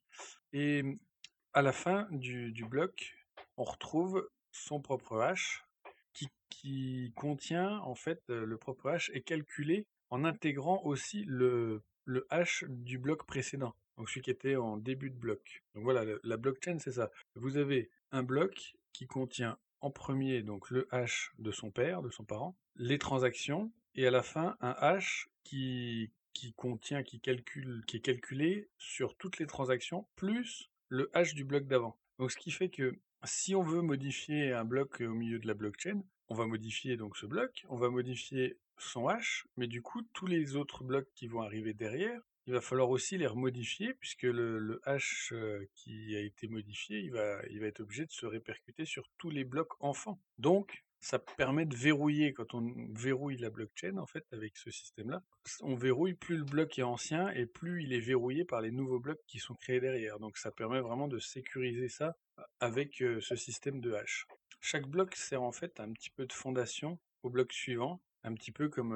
Et 0.53 0.83
à 1.53 1.61
la 1.61 1.71
fin 1.71 2.07
du, 2.11 2.51
du, 2.51 2.65
bloc, 2.65 3.15
on 3.57 3.63
retrouve 3.63 4.29
son 4.51 4.81
propre 4.81 5.19
hash 5.19 5.65
qui, 6.13 6.29
qui, 6.49 7.13
contient 7.15 7.79
en 7.79 7.95
fait 7.95 8.21
le 8.29 8.57
propre 8.57 8.89
hash 8.89 9.11
est 9.13 9.21
calculé 9.21 9.85
en 10.09 10.23
intégrant 10.23 10.81
aussi 10.83 11.23
le, 11.25 11.83
le 12.05 12.25
hash 12.29 12.63
du 12.67 12.97
bloc 12.97 13.25
précédent. 13.25 13.75
Donc 13.97 14.09
celui 14.09 14.21
qui 14.21 14.31
était 14.31 14.55
en 14.55 14.77
début 14.77 15.09
de 15.09 15.17
bloc. 15.17 15.63
Donc 15.73 15.83
voilà, 15.83 16.05
la 16.23 16.37
blockchain 16.37 16.77
c'est 16.79 16.93
ça. 16.93 17.11
Vous 17.35 17.57
avez 17.57 17.89
un 18.11 18.23
bloc 18.23 18.75
qui 18.97 19.05
contient 19.05 19.59
en 19.79 19.91
premier 19.91 20.41
donc 20.41 20.71
le 20.71 20.87
hash 20.89 21.31
de 21.37 21.51
son 21.51 21.69
père, 21.69 22.01
de 22.01 22.09
son 22.09 22.23
parent, 22.25 22.57
les 22.77 22.97
transactions, 22.97 23.71
et 23.93 24.07
à 24.07 24.11
la 24.11 24.23
fin 24.23 24.57
un 24.59 24.75
hash 24.79 25.29
qui, 25.43 26.11
contient, 26.55 27.03
qui 27.03 27.19
calcule, 27.19 27.83
qui 27.85 27.97
est 27.97 28.01
calculé 28.01 28.69
sur 28.79 29.15
toutes 29.15 29.37
les 29.37 29.45
transactions, 29.45 30.07
plus 30.15 30.71
le 30.89 31.11
hash 31.13 31.35
du 31.35 31.43
bloc 31.43 31.67
d'avant. 31.67 31.95
Donc 32.17 32.31
ce 32.31 32.37
qui 32.37 32.49
fait 32.49 32.69
que 32.69 32.97
si 33.23 33.53
on 33.53 33.61
veut 33.61 33.83
modifier 33.83 34.51
un 34.51 34.65
bloc 34.65 34.99
au 35.01 35.13
milieu 35.13 35.37
de 35.37 35.45
la 35.45 35.53
blockchain, 35.53 36.01
on 36.29 36.33
va 36.33 36.47
modifier 36.47 36.97
donc 36.97 37.17
ce 37.17 37.27
bloc, 37.27 37.67
on 37.69 37.77
va 37.77 37.89
modifier 37.89 38.57
son 38.79 39.07
hash, 39.07 39.45
mais 39.57 39.67
du 39.67 39.83
coup 39.83 40.01
tous 40.13 40.25
les 40.25 40.55
autres 40.55 40.83
blocs 40.83 41.09
qui 41.13 41.27
vont 41.27 41.43
arriver 41.43 41.75
derrière 41.75 42.19
il 42.47 42.53
va 42.53 42.61
falloir 42.61 42.89
aussi 42.89 43.17
les 43.17 43.27
remodifier 43.27 43.93
puisque 43.93 44.23
le, 44.23 44.79
hash 44.85 45.33
euh, 45.33 45.67
qui 45.75 46.15
a 46.15 46.21
été 46.21 46.47
modifié, 46.47 46.99
il 46.99 47.11
va, 47.11 47.41
être 47.43 47.81
obligé 47.81 48.05
de 48.05 48.11
se 48.11 48.25
répercuter 48.25 48.85
sur 48.85 49.09
tous 49.17 49.29
les 49.29 49.43
blocs 49.43 49.73
enfants. 49.81 50.19
Donc, 50.37 50.85
ça 51.01 51.19
permet 51.19 51.65
de 51.65 51.75
verrouiller, 51.75 52.33
quand 52.33 52.53
on 52.53 52.73
verrouille 52.93 53.37
la 53.37 53.49
blockchain, 53.49 53.97
en 53.97 54.07
fait, 54.07 54.25
avec 54.31 54.55
ce 54.57 54.71
système-là, 54.71 55.21
on 55.61 55.75
verrouille 55.75 56.13
plus 56.13 56.37
le 56.37 56.45
bloc 56.45 56.79
est 56.79 56.83
ancien 56.83 57.29
et 57.29 57.45
plus 57.45 57.83
il 57.83 57.93
est 57.93 57.99
verrouillé 57.99 58.45
par 58.45 58.61
les 58.61 58.71
nouveaux 58.71 58.99
blocs 58.99 59.21
qui 59.27 59.39
sont 59.39 59.53
créés 59.53 59.81
derrière. 59.81 60.17
Donc 60.19 60.37
ça 60.37 60.49
permet 60.49 60.79
vraiment 60.79 61.07
de 61.07 61.19
sécuriser 61.19 61.89
ça 61.89 62.17
avec 62.59 63.01
euh, 63.01 63.19
ce 63.19 63.35
système 63.35 63.81
de 63.81 63.93
hash. 63.93 64.25
Chaque 64.61 64.87
bloc 64.87 65.15
sert 65.15 65.43
en 65.43 65.51
fait 65.51 65.79
un 65.79 65.91
petit 65.91 66.09
peu 66.09 66.25
de 66.25 66.33
fondation 66.33 66.97
au 67.23 67.29
bloc 67.29 67.51
suivant 67.51 68.01
un 68.27 68.33
petit 68.33 68.51
peu 68.51 68.69
comme 68.69 68.91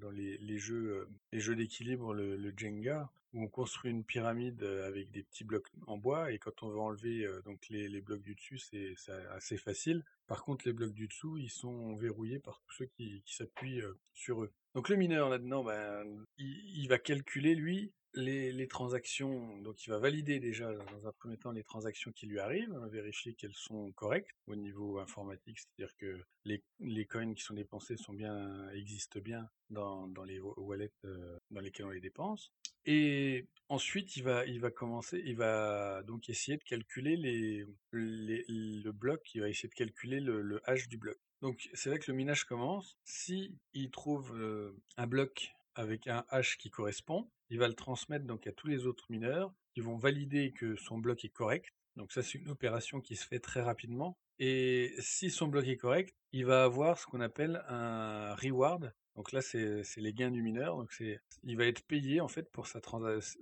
dans 0.00 0.10
les, 0.10 0.58
jeux, 0.58 1.08
les 1.32 1.40
jeux 1.40 1.56
d'équilibre, 1.56 2.12
le, 2.12 2.52
Jenga, 2.56 3.10
où 3.32 3.42
on 3.42 3.48
construit 3.48 3.90
une 3.90 4.04
pyramide 4.04 4.62
avec 4.62 5.10
des 5.10 5.22
petits 5.22 5.44
blocs 5.44 5.68
en 5.86 5.96
bois, 5.96 6.32
et 6.32 6.38
quand 6.38 6.62
on 6.62 6.68
veut 6.70 6.78
enlever 6.78 7.26
donc 7.44 7.68
les, 7.70 8.00
blocs 8.00 8.22
du 8.22 8.34
dessus, 8.34 8.58
c'est 8.58 8.94
assez 9.30 9.56
facile. 9.56 10.04
Par 10.26 10.44
contre, 10.44 10.66
les 10.66 10.72
blocs 10.72 10.92
du 10.92 11.06
dessous, 11.06 11.36
ils 11.38 11.50
sont 11.50 11.94
verrouillés 11.96 12.40
par 12.40 12.60
tous 12.60 12.74
ceux 12.74 12.86
qui, 12.86 13.22
s'appuient 13.26 13.82
sur 14.14 14.42
eux. 14.42 14.52
Donc 14.74 14.88
le 14.88 14.96
mineur 14.96 15.28
là-dedans, 15.28 15.64
ben, 15.64 16.04
il, 16.38 16.86
va 16.88 16.98
calculer, 16.98 17.54
lui, 17.54 17.92
les, 18.16 18.68
transactions, 18.68 19.58
donc 19.58 19.84
il 19.86 19.90
va 19.90 19.98
valider 19.98 20.40
déjà 20.40 20.72
dans 20.72 21.06
un 21.06 21.12
premier 21.12 21.36
temps 21.36 21.52
les 21.52 21.62
transactions 21.62 22.12
qui 22.12 22.26
lui 22.26 22.38
arrivent, 22.38 22.72
hein, 22.74 22.88
vérifier 22.88 23.34
qu'elles 23.34 23.54
sont 23.54 23.92
correctes 23.92 24.34
au 24.46 24.56
niveau 24.56 24.98
informatique, 24.98 25.58
c'est-à-dire 25.58 25.94
que 25.96 26.20
les, 26.44 26.62
les 26.80 27.06
coins 27.06 27.34
qui 27.34 27.42
sont 27.42 27.54
dépensés 27.54 27.96
sont 27.96 28.12
bien, 28.12 28.68
existent 28.70 29.20
bien 29.20 29.48
dans, 29.70 30.08
dans 30.08 30.24
les 30.24 30.40
wallets 30.40 30.92
euh, 31.04 31.38
dans 31.50 31.60
lesquels 31.60 31.86
on 31.86 31.90
les 31.90 32.00
dépense. 32.00 32.52
Et 32.84 33.46
ensuite, 33.68 34.16
il 34.16 34.22
va, 34.22 34.46
il 34.46 34.60
va 34.60 34.70
commencer, 34.70 35.20
il 35.24 35.36
va 35.36 36.02
donc 36.04 36.28
essayer 36.28 36.56
de 36.56 36.64
calculer 36.64 37.16
les, 37.16 37.66
les 37.92 38.44
le 38.48 38.92
bloc, 38.92 39.34
il 39.34 39.40
va 39.40 39.48
essayer 39.48 39.68
de 39.68 39.74
calculer 39.74 40.20
le, 40.20 40.42
le 40.42 40.60
hash 40.68 40.88
du 40.88 40.98
bloc. 40.98 41.18
Donc 41.42 41.68
c'est 41.74 41.90
là 41.90 41.98
que 41.98 42.10
le 42.10 42.16
minage 42.16 42.44
commence. 42.44 42.96
Si 43.04 43.58
il 43.72 43.90
trouve 43.90 44.34
euh, 44.36 44.72
un 44.96 45.06
bloc 45.06 45.52
avec 45.74 46.06
un 46.06 46.24
hash 46.28 46.56
qui 46.56 46.70
correspond, 46.70 47.30
il 47.50 47.58
va 47.58 47.68
le 47.68 47.74
transmettre 47.74 48.24
donc 48.24 48.46
à 48.46 48.52
tous 48.52 48.66
les 48.66 48.86
autres 48.86 49.06
mineurs 49.10 49.52
qui 49.74 49.80
vont 49.80 49.96
valider 49.96 50.52
que 50.52 50.76
son 50.76 50.98
bloc 50.98 51.24
est 51.24 51.30
correct. 51.30 51.72
Donc 51.96 52.12
ça 52.12 52.22
c'est 52.22 52.38
une 52.38 52.50
opération 52.50 53.00
qui 53.00 53.16
se 53.16 53.26
fait 53.26 53.38
très 53.38 53.60
rapidement. 53.60 54.18
Et 54.38 54.94
si 54.98 55.30
son 55.30 55.48
bloc 55.48 55.66
est 55.66 55.76
correct, 55.76 56.14
il 56.32 56.44
va 56.44 56.64
avoir 56.64 56.98
ce 56.98 57.06
qu'on 57.06 57.20
appelle 57.20 57.62
un 57.68 58.34
reward. 58.34 58.92
Donc 59.14 59.32
là 59.32 59.40
c'est 59.40 59.82
les 59.96 60.12
gains 60.12 60.30
du 60.30 60.42
mineur. 60.42 60.76
Donc 60.76 60.92
c'est 60.92 61.20
il 61.42 61.56
va 61.56 61.66
être 61.66 61.82
payé 61.86 62.20
en 62.20 62.28
fait 62.28 62.50
pour 62.52 62.66
sa 62.66 62.80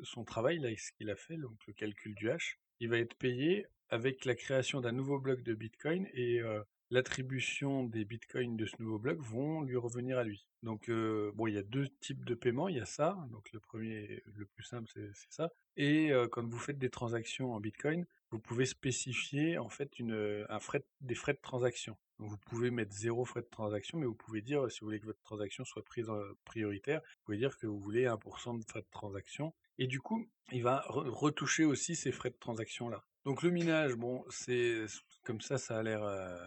son 0.03 0.25
travail 0.25 0.59
là 0.59 0.71
ce 0.77 0.93
qu'il 0.93 1.11
a 1.11 1.17
fait 1.17 1.37
donc 1.37 1.59
le 1.67 1.73
calcul 1.73 2.15
du 2.15 2.31
hash. 2.31 2.59
Il 2.81 2.89
va 2.91 2.99
être 2.99 3.15
payé 3.17 3.67
avec 3.89 4.25
la 4.25 4.35
création 4.35 4.81
d'un 4.81 4.93
nouveau 4.93 5.19
bloc 5.19 5.43
de 5.43 5.55
Bitcoin 5.55 6.09
et 6.13 6.41
euh, 6.41 6.63
l'attribution 6.91 7.85
des 7.85 8.05
bitcoins 8.05 8.57
de 8.57 8.67
ce 8.67 8.77
nouveau 8.79 8.99
bloc 8.99 9.19
vont 9.21 9.63
lui 9.63 9.77
revenir 9.77 10.19
à 10.19 10.25
lui. 10.25 10.47
Donc, 10.63 10.89
euh, 10.89 11.33
bon, 11.35 11.47
il 11.47 11.55
y 11.55 11.59
a 11.59 11.63
deux 11.63 11.89
types 12.01 12.25
de 12.25 12.35
paiement. 12.35 12.69
Il 12.69 12.77
y 12.77 12.81
a 12.81 12.87
ça, 12.87 13.19
donc 13.31 13.53
le 13.53 13.61
premier, 13.61 14.23
le 14.35 14.47
plus 14.47 14.65
simple, 14.65 14.91
c'est 14.95 15.11
ça. 15.31 15.51
Et 15.77 16.13
euh, 16.13 16.29
quand 16.29 16.47
vous 16.47 16.59
faites 16.59 16.79
des 16.79 16.91
transactions 16.91 17.53
en 17.53 17.61
bitcoin, 17.61 18.07
vous 18.31 18.39
pouvez 18.39 18.67
spécifier 18.67 19.59
en 19.59 19.69
fait 19.69 19.99
une, 19.99 20.47
un 20.49 20.61
frais, 20.61 20.85
des 21.01 21.15
frais 21.15 21.35
de 21.35 21.41
transaction. 21.41 21.97
Vous 22.19 22.37
pouvez 22.37 22.71
mettre 22.71 22.93
zéro 22.93 23.25
frais 23.25 23.43
de 23.43 23.49
transaction, 23.51 23.99
mais 23.99 24.07
vous 24.07 24.15
pouvez 24.15 24.41
dire, 24.41 24.71
si 24.71 24.81
vous 24.81 24.87
voulez 24.87 25.01
que 25.01 25.07
votre 25.07 25.23
transaction 25.23 25.65
soit 25.65 25.85
prise 25.85 26.09
en 26.09 26.21
prioritaire, 26.45 27.01
vous 27.01 27.25
pouvez 27.25 27.39
dire 27.39 27.59
que 27.59 27.67
vous 27.67 27.81
voulez 27.81 28.05
1% 28.05 28.59
de 28.59 28.65
frais 28.65 28.83
de 28.83 28.91
transaction. 28.91 29.53
Et 29.79 29.87
du 29.87 30.01
coup, 30.01 30.29
il 30.53 30.63
va 30.63 30.85
retoucher 30.89 31.65
aussi 31.65 31.97
ces 31.97 32.13
frais 32.13 32.31
de 32.31 32.39
transaction 32.39 32.89
là. 32.89 33.05
Donc 33.25 33.43
le 33.43 33.51
minage, 33.51 33.95
bon, 33.95 34.25
c'est 34.29 34.85
comme 35.25 35.41
ça, 35.41 35.59
ça 35.59 35.79
a 35.79 35.83
l'air, 35.83 36.05
euh, 36.05 36.39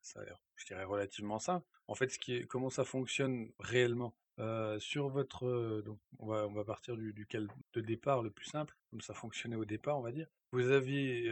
ça, 0.00 0.20
a 0.20 0.24
l'air, 0.24 0.40
je 0.56 0.66
dirais 0.66 0.84
relativement 0.84 1.38
simple. 1.38 1.66
En 1.88 1.94
fait, 1.94 2.16
comment 2.48 2.70
ça 2.70 2.84
fonctionne 2.84 3.50
réellement 3.58 4.14
euh, 4.38 4.78
sur 4.78 5.08
votre, 5.08 5.46
euh, 5.46 5.82
donc 5.82 5.98
on 6.18 6.26
va, 6.26 6.64
partir 6.64 6.96
du, 6.96 7.12
du 7.12 7.26
de 7.74 7.80
départ 7.80 8.22
le 8.22 8.30
plus 8.30 8.46
simple, 8.46 8.74
comme 8.90 9.00
ça 9.00 9.12
fonctionnait 9.12 9.56
au 9.56 9.64
départ, 9.64 9.98
on 9.98 10.02
va 10.02 10.12
dire. 10.12 10.28
Vous 10.52 10.70
avez, 10.70 11.28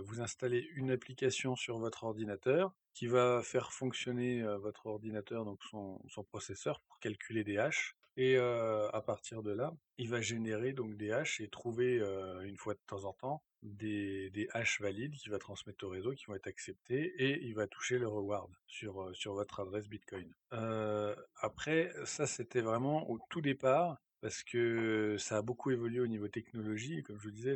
vous 0.00 0.22
installez 0.22 0.66
une 0.76 0.90
application 0.90 1.56
sur 1.56 1.78
votre 1.78 2.04
ordinateur 2.04 2.72
qui 2.94 3.06
va 3.06 3.42
faire 3.42 3.70
fonctionner 3.72 4.42
votre 4.56 4.86
ordinateur, 4.86 5.44
donc 5.44 5.62
son, 5.64 6.00
son 6.08 6.24
processeur, 6.24 6.80
pour 6.80 6.98
calculer 6.98 7.44
des 7.44 7.58
haches. 7.58 7.96
Et 8.16 8.38
à 8.38 9.02
partir 9.04 9.42
de 9.42 9.50
là, 9.50 9.76
il 9.98 10.08
va 10.08 10.22
générer 10.22 10.72
donc 10.72 10.96
des 10.96 11.12
haches 11.12 11.42
et 11.42 11.48
trouver 11.48 11.96
une 12.44 12.56
fois 12.56 12.72
de 12.72 12.80
temps 12.86 13.04
en 13.04 13.12
temps 13.12 13.42
des, 13.66 14.48
hashes 14.52 14.80
valides 14.80 15.14
qu'il 15.16 15.32
va 15.32 15.38
transmettre 15.38 15.84
au 15.84 15.88
réseau, 15.88 16.12
qui 16.12 16.26
vont 16.26 16.34
être 16.34 16.46
acceptés, 16.46 17.14
et 17.18 17.44
il 17.44 17.54
va 17.54 17.66
toucher 17.66 17.98
le 17.98 18.08
reward 18.08 18.50
sur, 18.66 19.10
sur 19.14 19.34
votre 19.34 19.60
adresse 19.60 19.88
Bitcoin. 19.88 20.32
après, 21.40 21.92
ça 22.04 22.26
c'était 22.26 22.60
vraiment 22.60 23.08
au 23.10 23.18
tout 23.30 23.40
départ, 23.40 23.98
parce 24.26 24.42
que 24.42 25.14
ça 25.20 25.36
a 25.36 25.42
beaucoup 25.42 25.70
évolué 25.70 26.00
au 26.00 26.08
niveau 26.08 26.26
technologie. 26.26 27.04
Comme 27.04 27.16
je 27.16 27.28
vous 27.28 27.30
disais, 27.30 27.54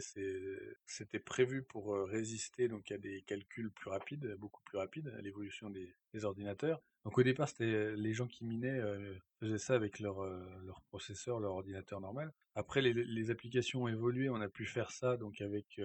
c'était 0.86 1.18
prévu 1.18 1.64
pour 1.64 1.96
résister 2.06 2.68
donc 2.68 2.92
à 2.92 2.96
des 2.96 3.22
calculs 3.22 3.72
plus 3.72 3.90
rapides, 3.90 4.36
beaucoup 4.38 4.62
plus 4.62 4.78
rapides, 4.78 5.12
à 5.18 5.20
l'évolution 5.20 5.68
des, 5.68 5.96
ordinateurs. 6.22 6.80
Donc 7.04 7.18
au 7.18 7.24
départ, 7.24 7.48
c'était 7.48 7.96
les 7.96 8.12
gens 8.12 8.28
qui 8.28 8.44
minaient 8.44 8.80
faisaient 9.40 9.58
ça 9.58 9.74
avec 9.74 9.98
leur, 9.98 10.22
leur 10.64 10.80
processeur, 10.82 11.40
leur 11.40 11.54
ordinateur 11.54 12.00
normal. 12.00 12.32
Après, 12.54 12.82
les, 12.82 12.92
les, 12.92 13.30
applications 13.32 13.82
ont 13.82 13.88
évolué, 13.88 14.30
on 14.30 14.40
a 14.40 14.48
pu 14.48 14.64
faire 14.64 14.92
ça 14.92 15.16
donc 15.16 15.40
avec 15.40 15.80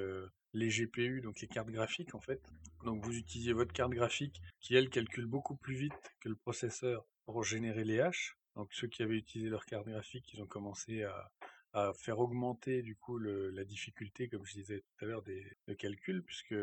les 0.54 0.70
GPU, 0.70 1.22
donc 1.22 1.42
les 1.42 1.48
cartes 1.48 1.72
graphiques 1.72 2.14
en 2.14 2.22
fait. 2.22 2.44
Donc 2.84 3.04
vous 3.04 3.18
utilisez 3.18 3.54
votre 3.54 3.74
carte 3.74 3.92
graphique 3.92 4.40
qui 4.60 4.76
elle 4.76 4.92
calcule 4.92 5.26
beaucoup 5.26 5.56
plus 5.56 5.76
vite 5.76 6.14
que 6.20 6.30
le 6.30 6.36
processeur 6.36 7.08
pour 7.26 7.44
générer 7.44 7.86
les 7.86 8.02
haches. 8.02 8.38
Donc 8.56 8.74
ceux 8.74 8.88
qui 8.88 9.04
avaient 9.04 9.18
utilisé 9.18 9.50
leur 9.50 9.66
carte 9.66 9.88
graphique, 9.88 10.34
ils 10.34 10.42
ont 10.42 10.48
commencé 10.48 11.04
à, 11.04 11.32
faire 11.94 12.20
augmenter 12.20 12.82
du 12.82 12.96
coup 12.96 13.18
la 13.20 13.66
difficulté, 13.66 14.30
comme 14.30 14.46
je 14.46 14.54
disais 14.54 14.80
tout 14.80 15.04
à 15.04 15.08
l'heure, 15.10 15.22
des, 15.24 15.46
calculs, 15.78 16.24
puisque 16.24 16.56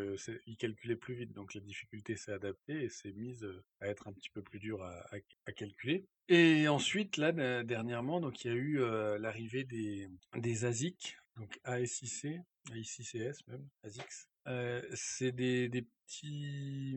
ils 0.47 0.57
calculaient 0.57 0.97
plus 0.97 1.13
vite, 1.15 1.35
donc 1.35 1.53
la 1.53 1.61
difficulté 1.61 2.17
s'est 2.17 2.33
adaptée 2.33 2.85
et 2.85 2.89
s'est 2.89 3.13
mise 3.13 3.47
à 3.81 3.89
être 3.89 4.09
un 4.09 4.15
petit 4.15 4.31
peu 4.31 4.41
plus 4.41 4.59
dur 4.59 4.83
à, 4.83 5.53
calculer. 5.53 6.07
Et 6.29 6.67
ensuite, 6.67 7.19
là, 7.19 7.33
dernièrement, 7.63 8.21
donc 8.21 8.43
il 8.43 8.49
y 8.49 8.51
a 8.51 8.57
eu 8.57 8.81
euh, 8.81 9.19
l'arrivée 9.19 9.65
des, 9.65 10.09
des 10.35 10.65
ASIC, 10.65 11.19
donc 11.37 11.61
ASIC, 11.65 12.27
AICCS 12.73 13.47
même, 13.49 13.69
ASICS. 13.83 14.29
Euh, 14.49 14.81
c'est 14.95 15.33
des 15.33 15.69
petits 16.07 16.97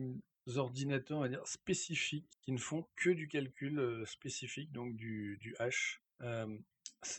ordinateurs, 0.54 1.18
on 1.18 1.22
va 1.22 1.28
dire, 1.28 1.46
spécifiques, 1.46 2.38
qui 2.42 2.52
ne 2.52 2.58
font 2.58 2.86
que 2.96 3.10
du 3.10 3.28
calcul 3.28 3.78
euh, 3.78 4.04
spécifique, 4.06 4.72
donc 4.72 4.96
du, 4.96 5.38
du 5.40 5.56
hash. 5.58 6.02
Euh, 6.22 6.58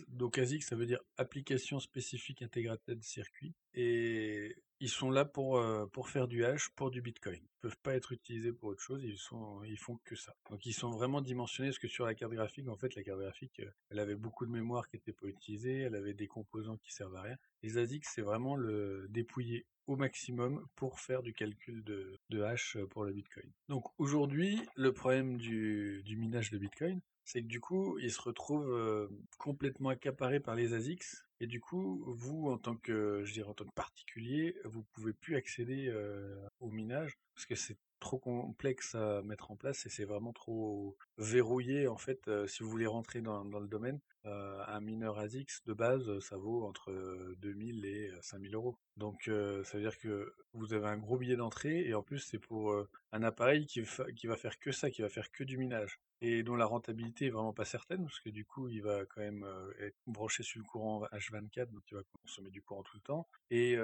donc 0.10 0.38
ASIC, 0.38 0.64
ça 0.64 0.76
veut 0.76 0.86
dire 0.86 1.00
application 1.18 1.80
spécifique 1.80 2.42
Integrated 2.42 3.04
Circuit. 3.04 3.54
Et 3.74 4.56
ils 4.80 4.90
sont 4.90 5.10
là 5.10 5.26
pour, 5.26 5.58
euh, 5.58 5.86
pour 5.88 6.10
faire 6.10 6.28
du 6.28 6.46
hash 6.46 6.70
pour 6.70 6.92
du 6.92 7.02
Bitcoin. 7.02 7.40
Ils 7.42 7.60
peuvent 7.62 7.78
pas 7.82 7.96
être 7.96 8.12
utilisés 8.12 8.52
pour 8.52 8.70
autre 8.70 8.82
chose, 8.82 9.04
ils, 9.04 9.18
sont, 9.18 9.64
ils 9.64 9.78
font 9.78 9.98
que 10.04 10.16
ça. 10.16 10.36
Donc 10.50 10.66
ils 10.66 10.74
sont 10.74 10.92
vraiment 10.92 11.22
dimensionnés, 11.22 11.70
parce 11.70 11.80
que 11.80 11.88
sur 11.88 12.06
la 12.06 12.16
carte 12.16 12.34
graphique, 12.34 12.68
en 12.68 12.78
fait, 12.78 12.96
la 12.96 13.04
carte 13.04 13.20
graphique, 13.20 13.62
elle 13.90 14.00
avait 14.00 14.16
beaucoup 14.16 14.46
de 14.46 14.52
mémoire 14.52 14.88
qui 14.90 14.98
n'était 14.98 15.14
pas 15.14 15.28
utilisée, 15.28 15.80
elle 15.80 15.96
avait 15.96 16.14
des 16.14 16.28
composants 16.28 16.78
qui 16.78 16.92
servent 16.94 17.16
à 17.16 17.22
rien. 17.22 17.38
Les 17.64 17.78
ASIC, 17.78 18.06
c'est 18.06 18.22
vraiment 18.22 18.56
le 18.56 19.08
dépouiller 19.10 19.66
au 19.88 19.96
maximum 19.96 20.66
pour 20.76 21.00
faire 21.00 21.24
du 21.24 21.34
calcul 21.34 21.84
de, 21.84 22.20
de 22.30 22.42
hash 22.42 22.78
pour 22.90 23.04
le 23.06 23.14
Bitcoin. 23.14 23.50
Donc 23.70 23.86
aujourd'hui, 23.98 24.62
le 24.76 24.94
problème 24.94 25.38
du, 25.38 26.04
du 26.04 26.18
minage 26.18 26.52
de 26.52 26.58
Bitcoin, 26.58 27.02
c'est 27.24 27.42
que 27.42 27.48
du 27.48 27.60
coup, 27.60 27.98
il 28.00 28.12
se 28.12 28.22
retrouve 28.22 28.70
euh, 28.72 29.08
complètement 29.38 29.90
accaparé 29.90 30.40
par 30.40 30.56
les 30.56 30.74
ASICs, 30.74 31.04
et 31.40 31.48
du 31.48 31.60
coup, 31.60 32.04
vous, 32.08 32.50
en 32.50 32.58
tant 32.58 32.76
que, 32.76 33.22
je 33.26 33.34
dirais, 33.34 33.50
en 33.50 33.54
tant 33.54 33.66
que 33.66 33.74
particulier, 33.74 34.56
vous 34.64 34.84
pouvez 34.94 35.14
plus 35.14 35.36
accéder 35.36 35.88
euh, 35.90 36.36
au 36.60 36.72
minage, 36.72 37.18
parce 37.36 37.46
que 37.46 37.56
c'est 37.56 37.78
trop 38.00 38.18
complexe 38.18 38.96
à 38.96 39.22
mettre 39.24 39.52
en 39.52 39.56
place 39.56 39.86
et 39.86 39.90
c'est 39.90 40.06
vraiment 40.06 40.32
trop 40.32 40.96
verrouillé 41.18 41.88
en 41.88 41.98
fait 41.98 42.28
euh, 42.28 42.46
si 42.46 42.62
vous 42.62 42.70
voulez 42.70 42.86
rentrer 42.86 43.22
dans, 43.22 43.44
dans 43.44 43.60
le 43.60 43.68
domaine 43.68 44.00
euh, 44.28 44.64
un 44.68 44.82
mineur 44.82 45.18
ASICS 45.20 45.64
de 45.66 45.74
base 45.74 46.20
ça 46.20 46.38
vaut 46.38 46.66
entre 46.66 46.92
2000 47.40 47.86
et 47.86 48.12
5000 48.22 48.56
euros. 48.56 48.78
Donc 48.98 49.24
ça 49.26 49.78
veut 49.78 49.82
dire 49.82 49.98
que 49.98 50.34
vous 50.54 50.74
avez 50.74 50.88
un 50.88 50.98
gros 50.98 51.18
billet 51.18 51.36
d'entrée 51.36 51.86
et 51.88 51.94
en 51.94 52.02
plus 52.02 52.20
c'est 52.20 52.40
pour 52.40 52.76
un 53.12 53.24
appareil 53.24 53.66
qui, 53.66 53.84
qui 54.16 54.28
va 54.28 54.36
faire 54.36 54.60
que 54.60 54.72
ça 54.72 54.90
qui 54.90 55.02
va 55.02 55.10
faire 55.10 55.32
que 55.32 55.44
du 55.44 55.58
minage 55.58 56.00
et 56.22 56.42
dont 56.42 56.56
la 56.56 56.66
rentabilité 56.66 57.28
est 57.28 57.30
vraiment 57.30 57.54
pas 57.54 57.66
certaine 57.66 58.04
parce 58.04 58.20
que 58.20 58.30
du 58.30 58.44
coup 58.44 58.68
il 58.68 58.82
va 58.82 59.06
quand 59.06 59.22
même 59.22 59.46
être 59.80 59.96
branché 60.08 60.42
sur 60.42 60.60
le 60.60 60.66
courant 60.66 61.06
H24 61.14 61.72
donc 61.72 61.84
il 61.92 61.96
va 61.96 62.02
consommer 62.24 62.50
du 62.50 62.64
courant 62.64 62.84
tout 62.84 62.98
le 62.98 63.02
temps 63.02 63.28
et 63.52 63.78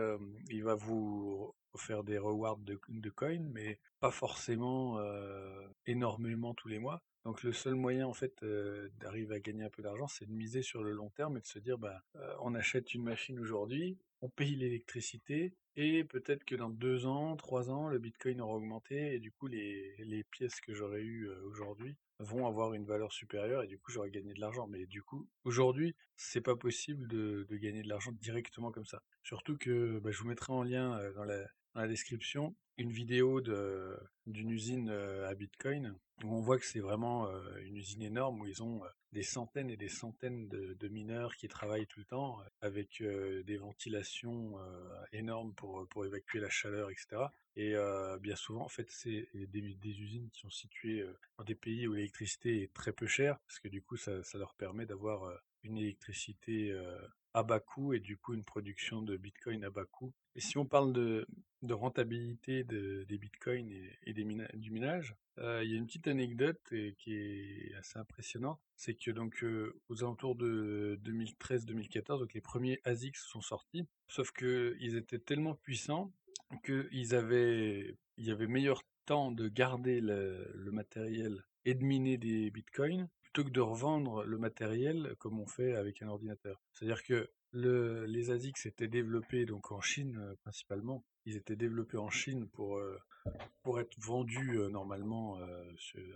il 0.49 0.63
va 0.63 0.73
vous 0.75 1.53
faire 1.77 2.03
des 2.03 2.17
rewards 2.17 2.57
de, 2.57 2.79
de 2.89 3.09
coins 3.11 3.47
mais 3.51 3.79
pas 3.99 4.11
forcément 4.11 4.99
énormément 5.85 6.53
tous 6.55 6.67
les 6.67 6.79
mois 6.79 7.03
donc 7.25 7.43
le 7.43 7.53
seul 7.53 7.75
moyen 7.75 8.07
en 8.07 8.13
fait 8.13 8.43
d'arriver 8.99 9.35
à 9.35 9.39
gagner 9.39 9.63
un 9.63 9.69
peu 9.69 9.81
d'argent 9.81 10.07
c'est 10.07 10.25
de 10.25 10.33
miser 10.33 10.61
sur 10.61 10.83
le 10.83 10.91
long 10.91 11.09
terme 11.09 11.37
et 11.37 11.41
de 11.41 11.45
se 11.45 11.59
dire 11.59 11.77
bah 11.77 12.03
on 12.41 12.53
achète 12.53 12.93
une 12.93 13.03
machine 13.03 13.39
aujourd'hui 13.39 13.97
on 14.21 14.29
paye 14.29 14.55
l'électricité 14.55 15.53
et 15.75 16.03
peut-être 16.03 16.45
que 16.45 16.55
dans 16.55 16.69
deux 16.69 17.07
ans, 17.07 17.35
trois 17.35 17.71
ans, 17.71 17.87
le 17.87 17.97
Bitcoin 17.97 18.41
aura 18.41 18.55
augmenté 18.55 19.15
et 19.15 19.19
du 19.19 19.31
coup 19.31 19.47
les, 19.47 20.23
pièces 20.31 20.61
que 20.61 20.73
j'aurais 20.73 21.01
eues 21.01 21.29
aujourd'hui 21.45 21.97
vont 22.19 22.47
avoir 22.47 22.73
une 22.73 22.85
valeur 22.85 23.11
supérieure 23.11 23.63
et 23.63 23.67
du 23.67 23.79
coup 23.79 23.91
j'aurai 23.91 24.11
gagné 24.11 24.33
de 24.33 24.39
l'argent. 24.39 24.67
Mais 24.67 24.85
du 24.85 25.01
coup, 25.01 25.27
aujourd'hui, 25.43 25.95
c'est 26.15 26.41
pas 26.41 26.55
possible 26.55 27.07
de, 27.07 27.45
gagner 27.51 27.81
de 27.81 27.89
l'argent 27.89 28.11
directement 28.13 28.71
comme 28.71 28.85
ça. 28.85 29.01
Surtout 29.23 29.57
que 29.57 29.99
bah, 29.99 30.11
je 30.11 30.19
vous 30.19 30.27
mettrai 30.27 30.53
en 30.53 30.63
lien 30.63 30.97
euh, 30.99 31.11
dans 31.13 31.25
la, 31.25 31.39
dans 31.73 31.81
la 31.81 31.87
description 31.87 32.55
une 32.77 32.91
vidéo 32.91 33.41
d'une 33.41 34.49
usine 34.49 34.89
euh, 34.89 35.27
à 35.27 35.35
Bitcoin 35.35 35.95
on 36.31 36.41
voit 36.41 36.57
que 36.57 36.65
c'est 36.65 36.79
vraiment 36.79 37.27
une 37.61 37.77
usine 37.77 38.01
énorme 38.01 38.41
où 38.41 38.47
ils 38.47 38.63
ont 38.63 38.81
des 39.11 39.23
centaines 39.23 39.69
et 39.69 39.77
des 39.77 39.89
centaines 39.89 40.47
de, 40.47 40.73
de 40.73 40.87
mineurs 40.87 41.35
qui 41.35 41.47
travaillent 41.47 41.87
tout 41.87 41.99
le 41.99 42.05
temps 42.05 42.39
avec 42.61 43.01
des 43.01 43.57
ventilations 43.57 44.57
énormes 45.11 45.53
pour, 45.53 45.87
pour 45.89 46.05
évacuer 46.05 46.39
la 46.39 46.49
chaleur, 46.49 46.89
etc. 46.89 47.23
Et 47.55 47.75
bien 48.21 48.35
souvent, 48.35 48.63
en 48.63 48.69
fait, 48.69 48.89
c'est 48.89 49.27
des, 49.33 49.75
des, 49.75 50.01
usines 50.01 50.29
qui 50.31 50.39
sont 50.39 50.49
situées 50.49 51.05
dans 51.37 51.43
des 51.43 51.55
pays 51.55 51.87
où 51.87 51.93
l'électricité 51.93 52.63
est 52.63 52.73
très 52.73 52.93
peu 52.93 53.05
chère 53.07 53.37
parce 53.47 53.59
que 53.59 53.67
du 53.67 53.81
coup, 53.81 53.97
ça, 53.97 54.23
ça 54.23 54.37
leur 54.37 54.55
permet 54.55 54.85
d'avoir 54.85 55.31
une 55.63 55.77
électricité 55.77 56.73
à 57.33 57.43
bas 57.43 57.59
coût 57.59 57.93
et 57.93 57.99
du 57.99 58.17
coup 58.17 58.33
une 58.33 58.43
production 58.43 59.01
de 59.01 59.17
Bitcoin 59.17 59.63
à 59.63 59.69
bas 59.69 59.85
coût. 59.85 60.13
Et 60.35 60.41
si 60.41 60.57
on 60.57 60.65
parle 60.65 60.93
de, 60.93 61.27
de 61.63 61.73
rentabilité 61.73 62.63
des 62.63 63.17
Bitcoins 63.17 63.71
et, 64.03 64.13
du 64.13 64.71
minage, 64.71 65.15
euh, 65.39 65.63
il 65.63 65.71
y 65.71 65.73
a 65.73 65.77
une 65.77 65.87
petite 65.87 66.07
anecdote 66.07 66.61
qui 66.99 67.15
est 67.15 67.73
assez 67.75 67.97
impressionnante, 67.97 68.59
c'est 68.75 68.93
que 68.93 69.11
donc 69.11 69.43
euh, 69.43 69.79
aux 69.89 70.03
alentours 70.03 70.35
de 70.35 70.99
2013-2014, 71.03 72.19
donc 72.19 72.33
les 72.33 72.41
premiers 72.41 72.79
ASICs 72.83 73.17
sont 73.17 73.41
sortis, 73.41 73.87
sauf 74.07 74.31
que 74.31 74.75
ils 74.79 74.95
étaient 74.95 75.19
tellement 75.19 75.55
puissants 75.55 76.11
qu'ils 76.63 77.15
avaient, 77.15 77.97
il 78.17 78.25
y 78.25 78.31
avait 78.31 78.47
meilleur 78.47 78.83
temps 79.05 79.31
de 79.31 79.47
garder 79.47 80.01
le, 80.01 80.51
le 80.53 80.71
matériel 80.71 81.43
et 81.65 81.73
de 81.73 81.83
miner 81.83 82.17
des 82.17 82.51
bitcoins 82.51 83.09
plutôt 83.21 83.43
que 83.43 83.53
de 83.53 83.61
revendre 83.61 84.23
le 84.23 84.37
matériel 84.37 85.15
comme 85.17 85.39
on 85.39 85.47
fait 85.47 85.73
avec 85.75 86.01
un 86.01 86.09
ordinateur. 86.09 86.61
C'est-à-dire 86.73 87.03
que 87.03 87.31
le, 87.53 88.05
les 88.05 88.31
ASICs 88.31 88.57
s'étaient 88.57 88.87
développés 88.87 89.45
donc 89.45 89.71
en 89.71 89.79
Chine 89.79 90.17
euh, 90.17 90.35
principalement. 90.41 91.05
Ils 91.25 91.37
étaient 91.37 91.55
développés 91.55 91.97
en 91.97 92.09
Chine 92.09 92.49
pour, 92.49 92.77
euh, 92.77 92.99
pour 93.61 93.79
être 93.79 93.95
vendus 93.99 94.57
euh, 94.57 94.69
normalement 94.69 95.39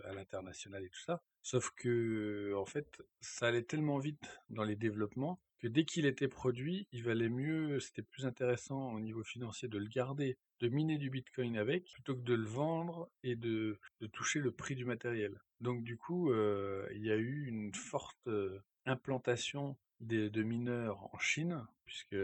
à 0.04 0.12
l'international 0.12 0.84
et 0.84 0.90
tout 0.90 1.00
ça. 1.00 1.22
Sauf 1.42 1.70
que 1.76 2.52
en 2.54 2.66
fait, 2.66 3.00
ça 3.20 3.46
allait 3.46 3.62
tellement 3.62 3.98
vite 3.98 4.40
dans 4.50 4.64
les 4.64 4.76
développements 4.76 5.40
que 5.60 5.68
dès 5.68 5.84
qu'il 5.84 6.06
était 6.06 6.28
produit, 6.28 6.86
il 6.92 7.02
valait 7.02 7.28
mieux, 7.28 7.80
c'était 7.80 8.02
plus 8.02 8.26
intéressant 8.26 8.92
au 8.92 9.00
niveau 9.00 9.24
financier 9.24 9.68
de 9.68 9.78
le 9.78 9.88
garder, 9.88 10.36
de 10.60 10.68
miner 10.68 10.98
du 10.98 11.10
Bitcoin 11.10 11.56
avec, 11.56 11.90
plutôt 11.92 12.14
que 12.14 12.20
de 12.20 12.34
le 12.34 12.46
vendre 12.46 13.10
et 13.24 13.34
de, 13.34 13.80
de 14.00 14.06
toucher 14.06 14.38
le 14.38 14.52
prix 14.52 14.76
du 14.76 14.84
matériel. 14.84 15.40
Donc 15.60 15.82
du 15.82 15.96
coup, 15.96 16.32
il 16.32 17.04
y 17.04 17.10
a 17.10 17.16
eu 17.16 17.46
une 17.46 17.74
forte 17.74 18.28
implantation 18.86 19.76
des, 20.00 20.30
de 20.30 20.42
mineurs 20.42 21.14
en 21.14 21.18
Chine, 21.18 21.66
puisque 21.84 22.16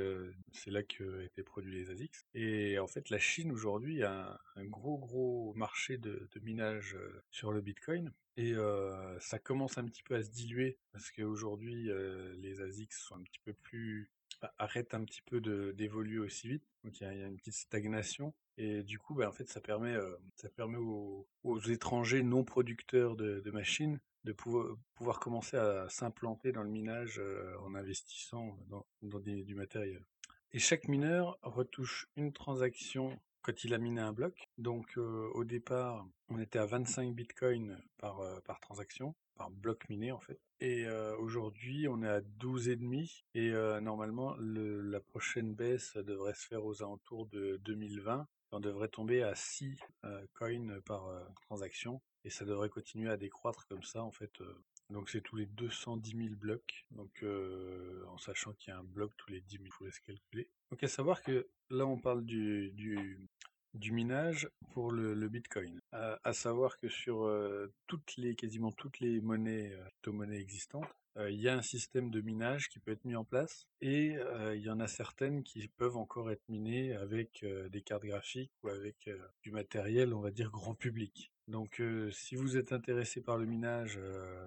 c'est 0.53 0.71
là 0.71 0.83
que 0.83 1.23
été 1.23 1.43
produits 1.43 1.75
les 1.75 1.91
ASICs. 1.91 2.17
Et 2.35 2.79
en 2.79 2.87
fait, 2.87 3.11
la 3.11 3.19
Chine 3.19 3.51
aujourd'hui 3.53 4.03
a 4.03 4.41
un, 4.57 4.65
gros 4.65 4.99
gros 4.99 5.53
marché 5.55 5.97
de, 5.99 6.29
minage 6.43 6.95
euh, 6.95 7.23
sur 7.31 7.53
le 7.53 7.61
Bitcoin. 7.61 8.13
Et 8.37 8.53
euh, 8.53 9.19
ça 9.21 9.39
commence 9.39 9.79
un 9.79 9.85
petit 9.85 10.03
peu 10.03 10.17
à 10.17 10.23
se 10.23 10.31
diluer 10.31 10.77
parce 10.93 11.11
qu'aujourd'hui 11.13 11.89
euh, 11.89 12.35
les 12.39 12.61
ASICs 12.61 12.93
sont 12.93 13.15
un 13.15 13.23
petit 13.23 13.39
peu 13.45 13.53
plus 13.53 14.11
arrêtent 14.59 14.95
un 14.95 15.05
petit 15.05 15.23
peu 15.23 15.41
d'évoluer 15.73 16.19
aussi 16.19 16.49
vite. 16.49 16.65
Donc 16.83 17.01
il 17.01 17.05
y, 17.05 17.07
a 17.07 17.27
une 17.27 17.37
petite 17.37 17.55
stagnation 17.55 18.35
et 18.57 18.83
du 18.83 18.99
coup 18.99 19.15
bah, 19.15 19.29
en 19.29 19.33
fait 19.33 19.49
ça 19.49 19.61
permet 19.61 19.95
euh, 19.95 20.17
ça 20.35 20.49
permet 20.49 20.79
aux, 20.79 21.27
étrangers 21.69 22.23
non 22.23 22.45
producteurs 22.45 23.15
de 23.17 23.51
machines 23.53 24.01
de 24.25 24.33
pouvoir, 24.33 24.77
pouvoir 24.95 25.21
commencer 25.21 25.57
à 25.57 25.89
s'implanter 25.89 26.53
dans 26.53 26.63
le 26.63 26.71
minage 26.71 27.21
en 27.63 27.75
investissant 27.75 28.57
dans, 28.69 28.87
dans 29.03 29.21
du 29.21 29.55
matériel. 29.55 30.05
Et 30.53 30.59
chaque 30.59 30.89
mineur 30.89 31.39
retouche 31.43 32.09
une 32.17 32.33
transaction 32.33 33.19
quand 33.43 33.65
il 33.65 33.75
a 33.75 33.79
miné 33.79 34.01
un 34.01 34.13
bloc. 34.13 34.49
Donc 34.57 34.97
au 34.97 35.45
départ, 35.45 36.07
on 36.29 36.39
était 36.39 36.59
à 36.59 36.67
25 36.67 37.15
bitcoins 37.15 37.83
par, 37.99 38.23
par 38.45 38.61
transaction, 38.61 39.15
par 39.37 39.51
bloc 39.51 39.89
miné 39.89 40.13
en 40.13 40.21
fait. 40.21 40.41
Et 40.61 40.89
aujourd'hui, 41.19 41.89
on 41.89 42.03
est 42.03 42.09
à 42.09 42.21
12,5 42.21 43.25
et 43.35 43.51
normalement, 43.83 44.35
le, 44.39 44.81
la 44.81 45.01
prochaine 45.01 45.55
baisse 45.55 45.97
devrait 45.97 46.35
se 46.35 46.47
faire 46.47 46.65
aux 46.65 46.83
alentours 46.83 47.27
de 47.27 47.59
2020. 47.65 48.27
Devrait 48.61 48.89
tomber 48.89 49.23
à 49.23 49.35
6 49.35 49.79
coins 50.35 50.81
par 50.87 51.09
transaction 51.43 52.01
et 52.25 52.31
ça 52.31 52.45
devrait 52.45 52.69
continuer 52.69 53.11
à 53.11 53.17
décroître 53.17 53.67
comme 53.67 53.83
ça 53.83 54.03
en 54.03 54.13
fait. 54.13 54.33
donc 54.91 55.11
c'est 55.11 55.21
tous 55.21 55.37
les 55.37 55.47
210 55.47 56.17
000 56.17 56.35
blocs, 56.37 56.87
donc 56.91 57.25
en 58.09 58.19
sachant 58.19 58.53
qu'il 58.55 58.73
y 58.73 58.77
a 58.77 58.79
un 58.79 58.85
bloc 58.85 59.13
tous 59.17 59.31
les 59.31 59.41
10 59.41 59.57
000, 59.57 59.65
il 59.67 59.73
faut 59.73 59.91
se 59.91 60.01
calculer. 60.01 60.49
Donc 60.71 60.83
à 60.83 60.89
savoir 60.89 61.23
que 61.23 61.49
là 61.71 61.87
on 61.87 61.99
parle 61.99 62.25
du, 62.25 62.71
du, 62.73 63.29
du 63.75 63.93
minage 63.93 64.49
pour 64.73 64.93
le, 64.93 65.29
Bitcoin. 65.29 65.81
À, 65.93 66.19
à, 66.25 66.33
savoir 66.33 66.79
que 66.79 66.89
sur 66.89 67.25
euh, 67.25 67.73
toutes 67.87 68.17
les, 68.17 68.35
quasiment 68.35 68.73
toutes 68.73 69.01
les 69.01 69.21
monnaies, 69.21 69.73
euh, 69.73 69.85
crypto-monnaies 69.85 70.41
existantes, 70.41 70.89
euh, 71.17 71.31
il 71.31 71.41
y 71.41 71.49
a 71.49 71.57
un 71.57 71.63
système 71.63 72.11
de 72.11 72.21
minage 72.21 72.69
qui 72.69 72.79
peut 72.79 72.93
être 72.93 73.05
mis 73.05 73.17
en 73.17 73.25
place 73.25 73.67
et 73.81 74.17
il 74.55 74.61
y 74.61 74.71
en 74.71 74.81
a 74.81 74.89
certaines 74.89 75.43
qui 75.45 75.69
peuvent 75.69 75.97
encore 75.97 76.31
être 76.31 76.43
minées 76.49 76.95
avec 76.95 77.45
des 77.71 77.83
cartes 77.83 78.05
graphiques 78.05 78.51
ou 78.63 78.69
avec 78.69 79.09
du 79.43 79.53
matériel, 79.53 80.15
on 80.15 80.21
va 80.21 80.31
dire 80.31 80.51
grand 80.51 80.75
public. 80.75 81.31
Donc 81.47 81.83
si 82.11 82.37
vous 82.37 82.57
êtes 82.57 82.73
intéressé 82.73 83.21
par 83.21 83.37
le 83.37 83.45
minage, 83.45 83.99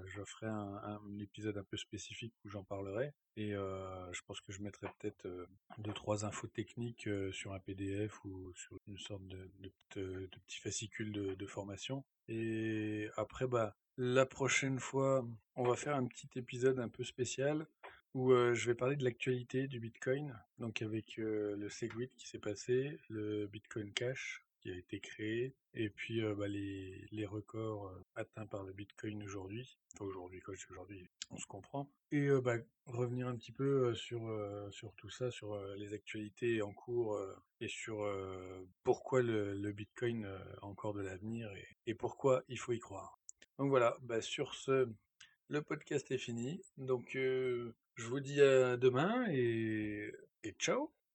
je 0.05 0.23
ferai 0.23 0.47
un, 0.47 0.99
épisode 1.19 1.57
un 1.57 1.63
peu 1.63 1.77
spécifique 1.77 2.33
où 2.43 2.49
j'en 2.49 2.63
parlerai. 2.63 3.13
Et 3.35 3.51
je 3.51 4.21
pense 4.25 4.41
que 4.41 4.51
je 4.51 4.61
mettrai 4.61 4.87
peut-être 4.97 5.27
deux 5.77 5.93
trois 5.93 6.25
infos 6.25 6.47
techniques 6.47 7.07
sur 7.31 7.53
un 7.53 7.59
PDF 7.59 8.23
ou 8.25 8.51
sur 8.55 8.79
une 8.87 8.97
sorte 8.97 9.27
de, 9.27 9.49
petit 9.93 10.59
fascicule 10.59 11.11
de, 11.11 11.35
de, 11.35 11.45
formation. 11.45 12.03
Et 12.27 13.09
après, 13.15 13.47
bah, 13.47 13.75
la 13.97 14.25
prochaine 14.25 14.79
fois, 14.79 15.27
on 15.55 15.63
va 15.63 15.75
faire 15.75 15.95
un 15.95 16.07
petit 16.07 16.29
épisode 16.35 16.79
un 16.79 16.89
peu 16.89 17.03
spécial 17.03 17.67
où 18.15 18.33
je 18.33 18.65
vais 18.65 18.73
parler 18.73 18.95
de 18.95 19.03
l'actualité 19.03 19.67
du 19.67 19.79
Bitcoin, 19.79 20.35
donc 20.57 20.81
avec 20.81 21.17
le 21.17 21.69
Segwit 21.69 22.11
qui 22.15 22.27
s'est 22.27 22.39
passé, 22.39 22.97
le 23.09 23.45
Bitcoin 23.45 23.93
Cash 23.93 24.46
qui 24.59 24.71
a 24.71 24.75
été 24.75 24.99
créé, 24.99 25.55
et 25.73 25.89
puis 25.89 26.21
bah, 26.35 26.47
les, 26.47 27.07
les, 27.11 27.25
records 27.25 27.91
atteints 28.15 28.45
par 28.45 28.63
le 28.63 28.73
Bitcoin 28.73 29.23
aujourd'hui. 29.23 29.77
Enfin 29.93 30.05
aujourd'hui, 30.05 30.39
quoi, 30.39 30.55
aujourd'hui, 30.69 31.09
on 31.31 31.37
se 31.37 31.45
comprend. 31.45 31.91
Et 32.11 32.29
bah, 32.41 32.57
revenir 32.85 33.27
un 33.27 33.35
petit 33.35 33.51
peu 33.51 33.93
sur, 33.93 34.21
sur 34.71 34.93
tout 34.95 35.09
ça, 35.09 35.31
sur 35.31 35.57
les 35.75 35.93
actualités 35.93 36.61
en 36.61 36.73
cours 36.73 37.19
et 37.59 37.67
sur 37.67 38.09
pourquoi 38.83 39.21
le, 39.21 39.53
le 39.53 39.71
Bitcoin 39.71 40.25
a 40.25 40.65
encore 40.65 40.93
de 40.93 41.01
l'avenir 41.01 41.51
et, 41.53 41.67
et, 41.85 41.93
pourquoi 41.93 42.43
il 42.47 42.57
faut 42.59 42.73
y 42.73 42.79
croire. 42.79 43.19
Donc 43.57 43.69
voilà, 43.69 43.97
bah, 44.01 44.21
sur 44.21 44.53
ce, 44.55 44.89
le 45.49 45.61
podcast 45.61 46.11
est 46.11 46.17
fini. 46.17 46.61
Donc 46.77 47.11
je 47.13 47.73
vous 47.97 48.19
dis 48.19 48.41
à 48.41 48.77
demain 48.77 49.25
et, 49.29 50.11
et 50.43 50.51
ciao 50.59 50.96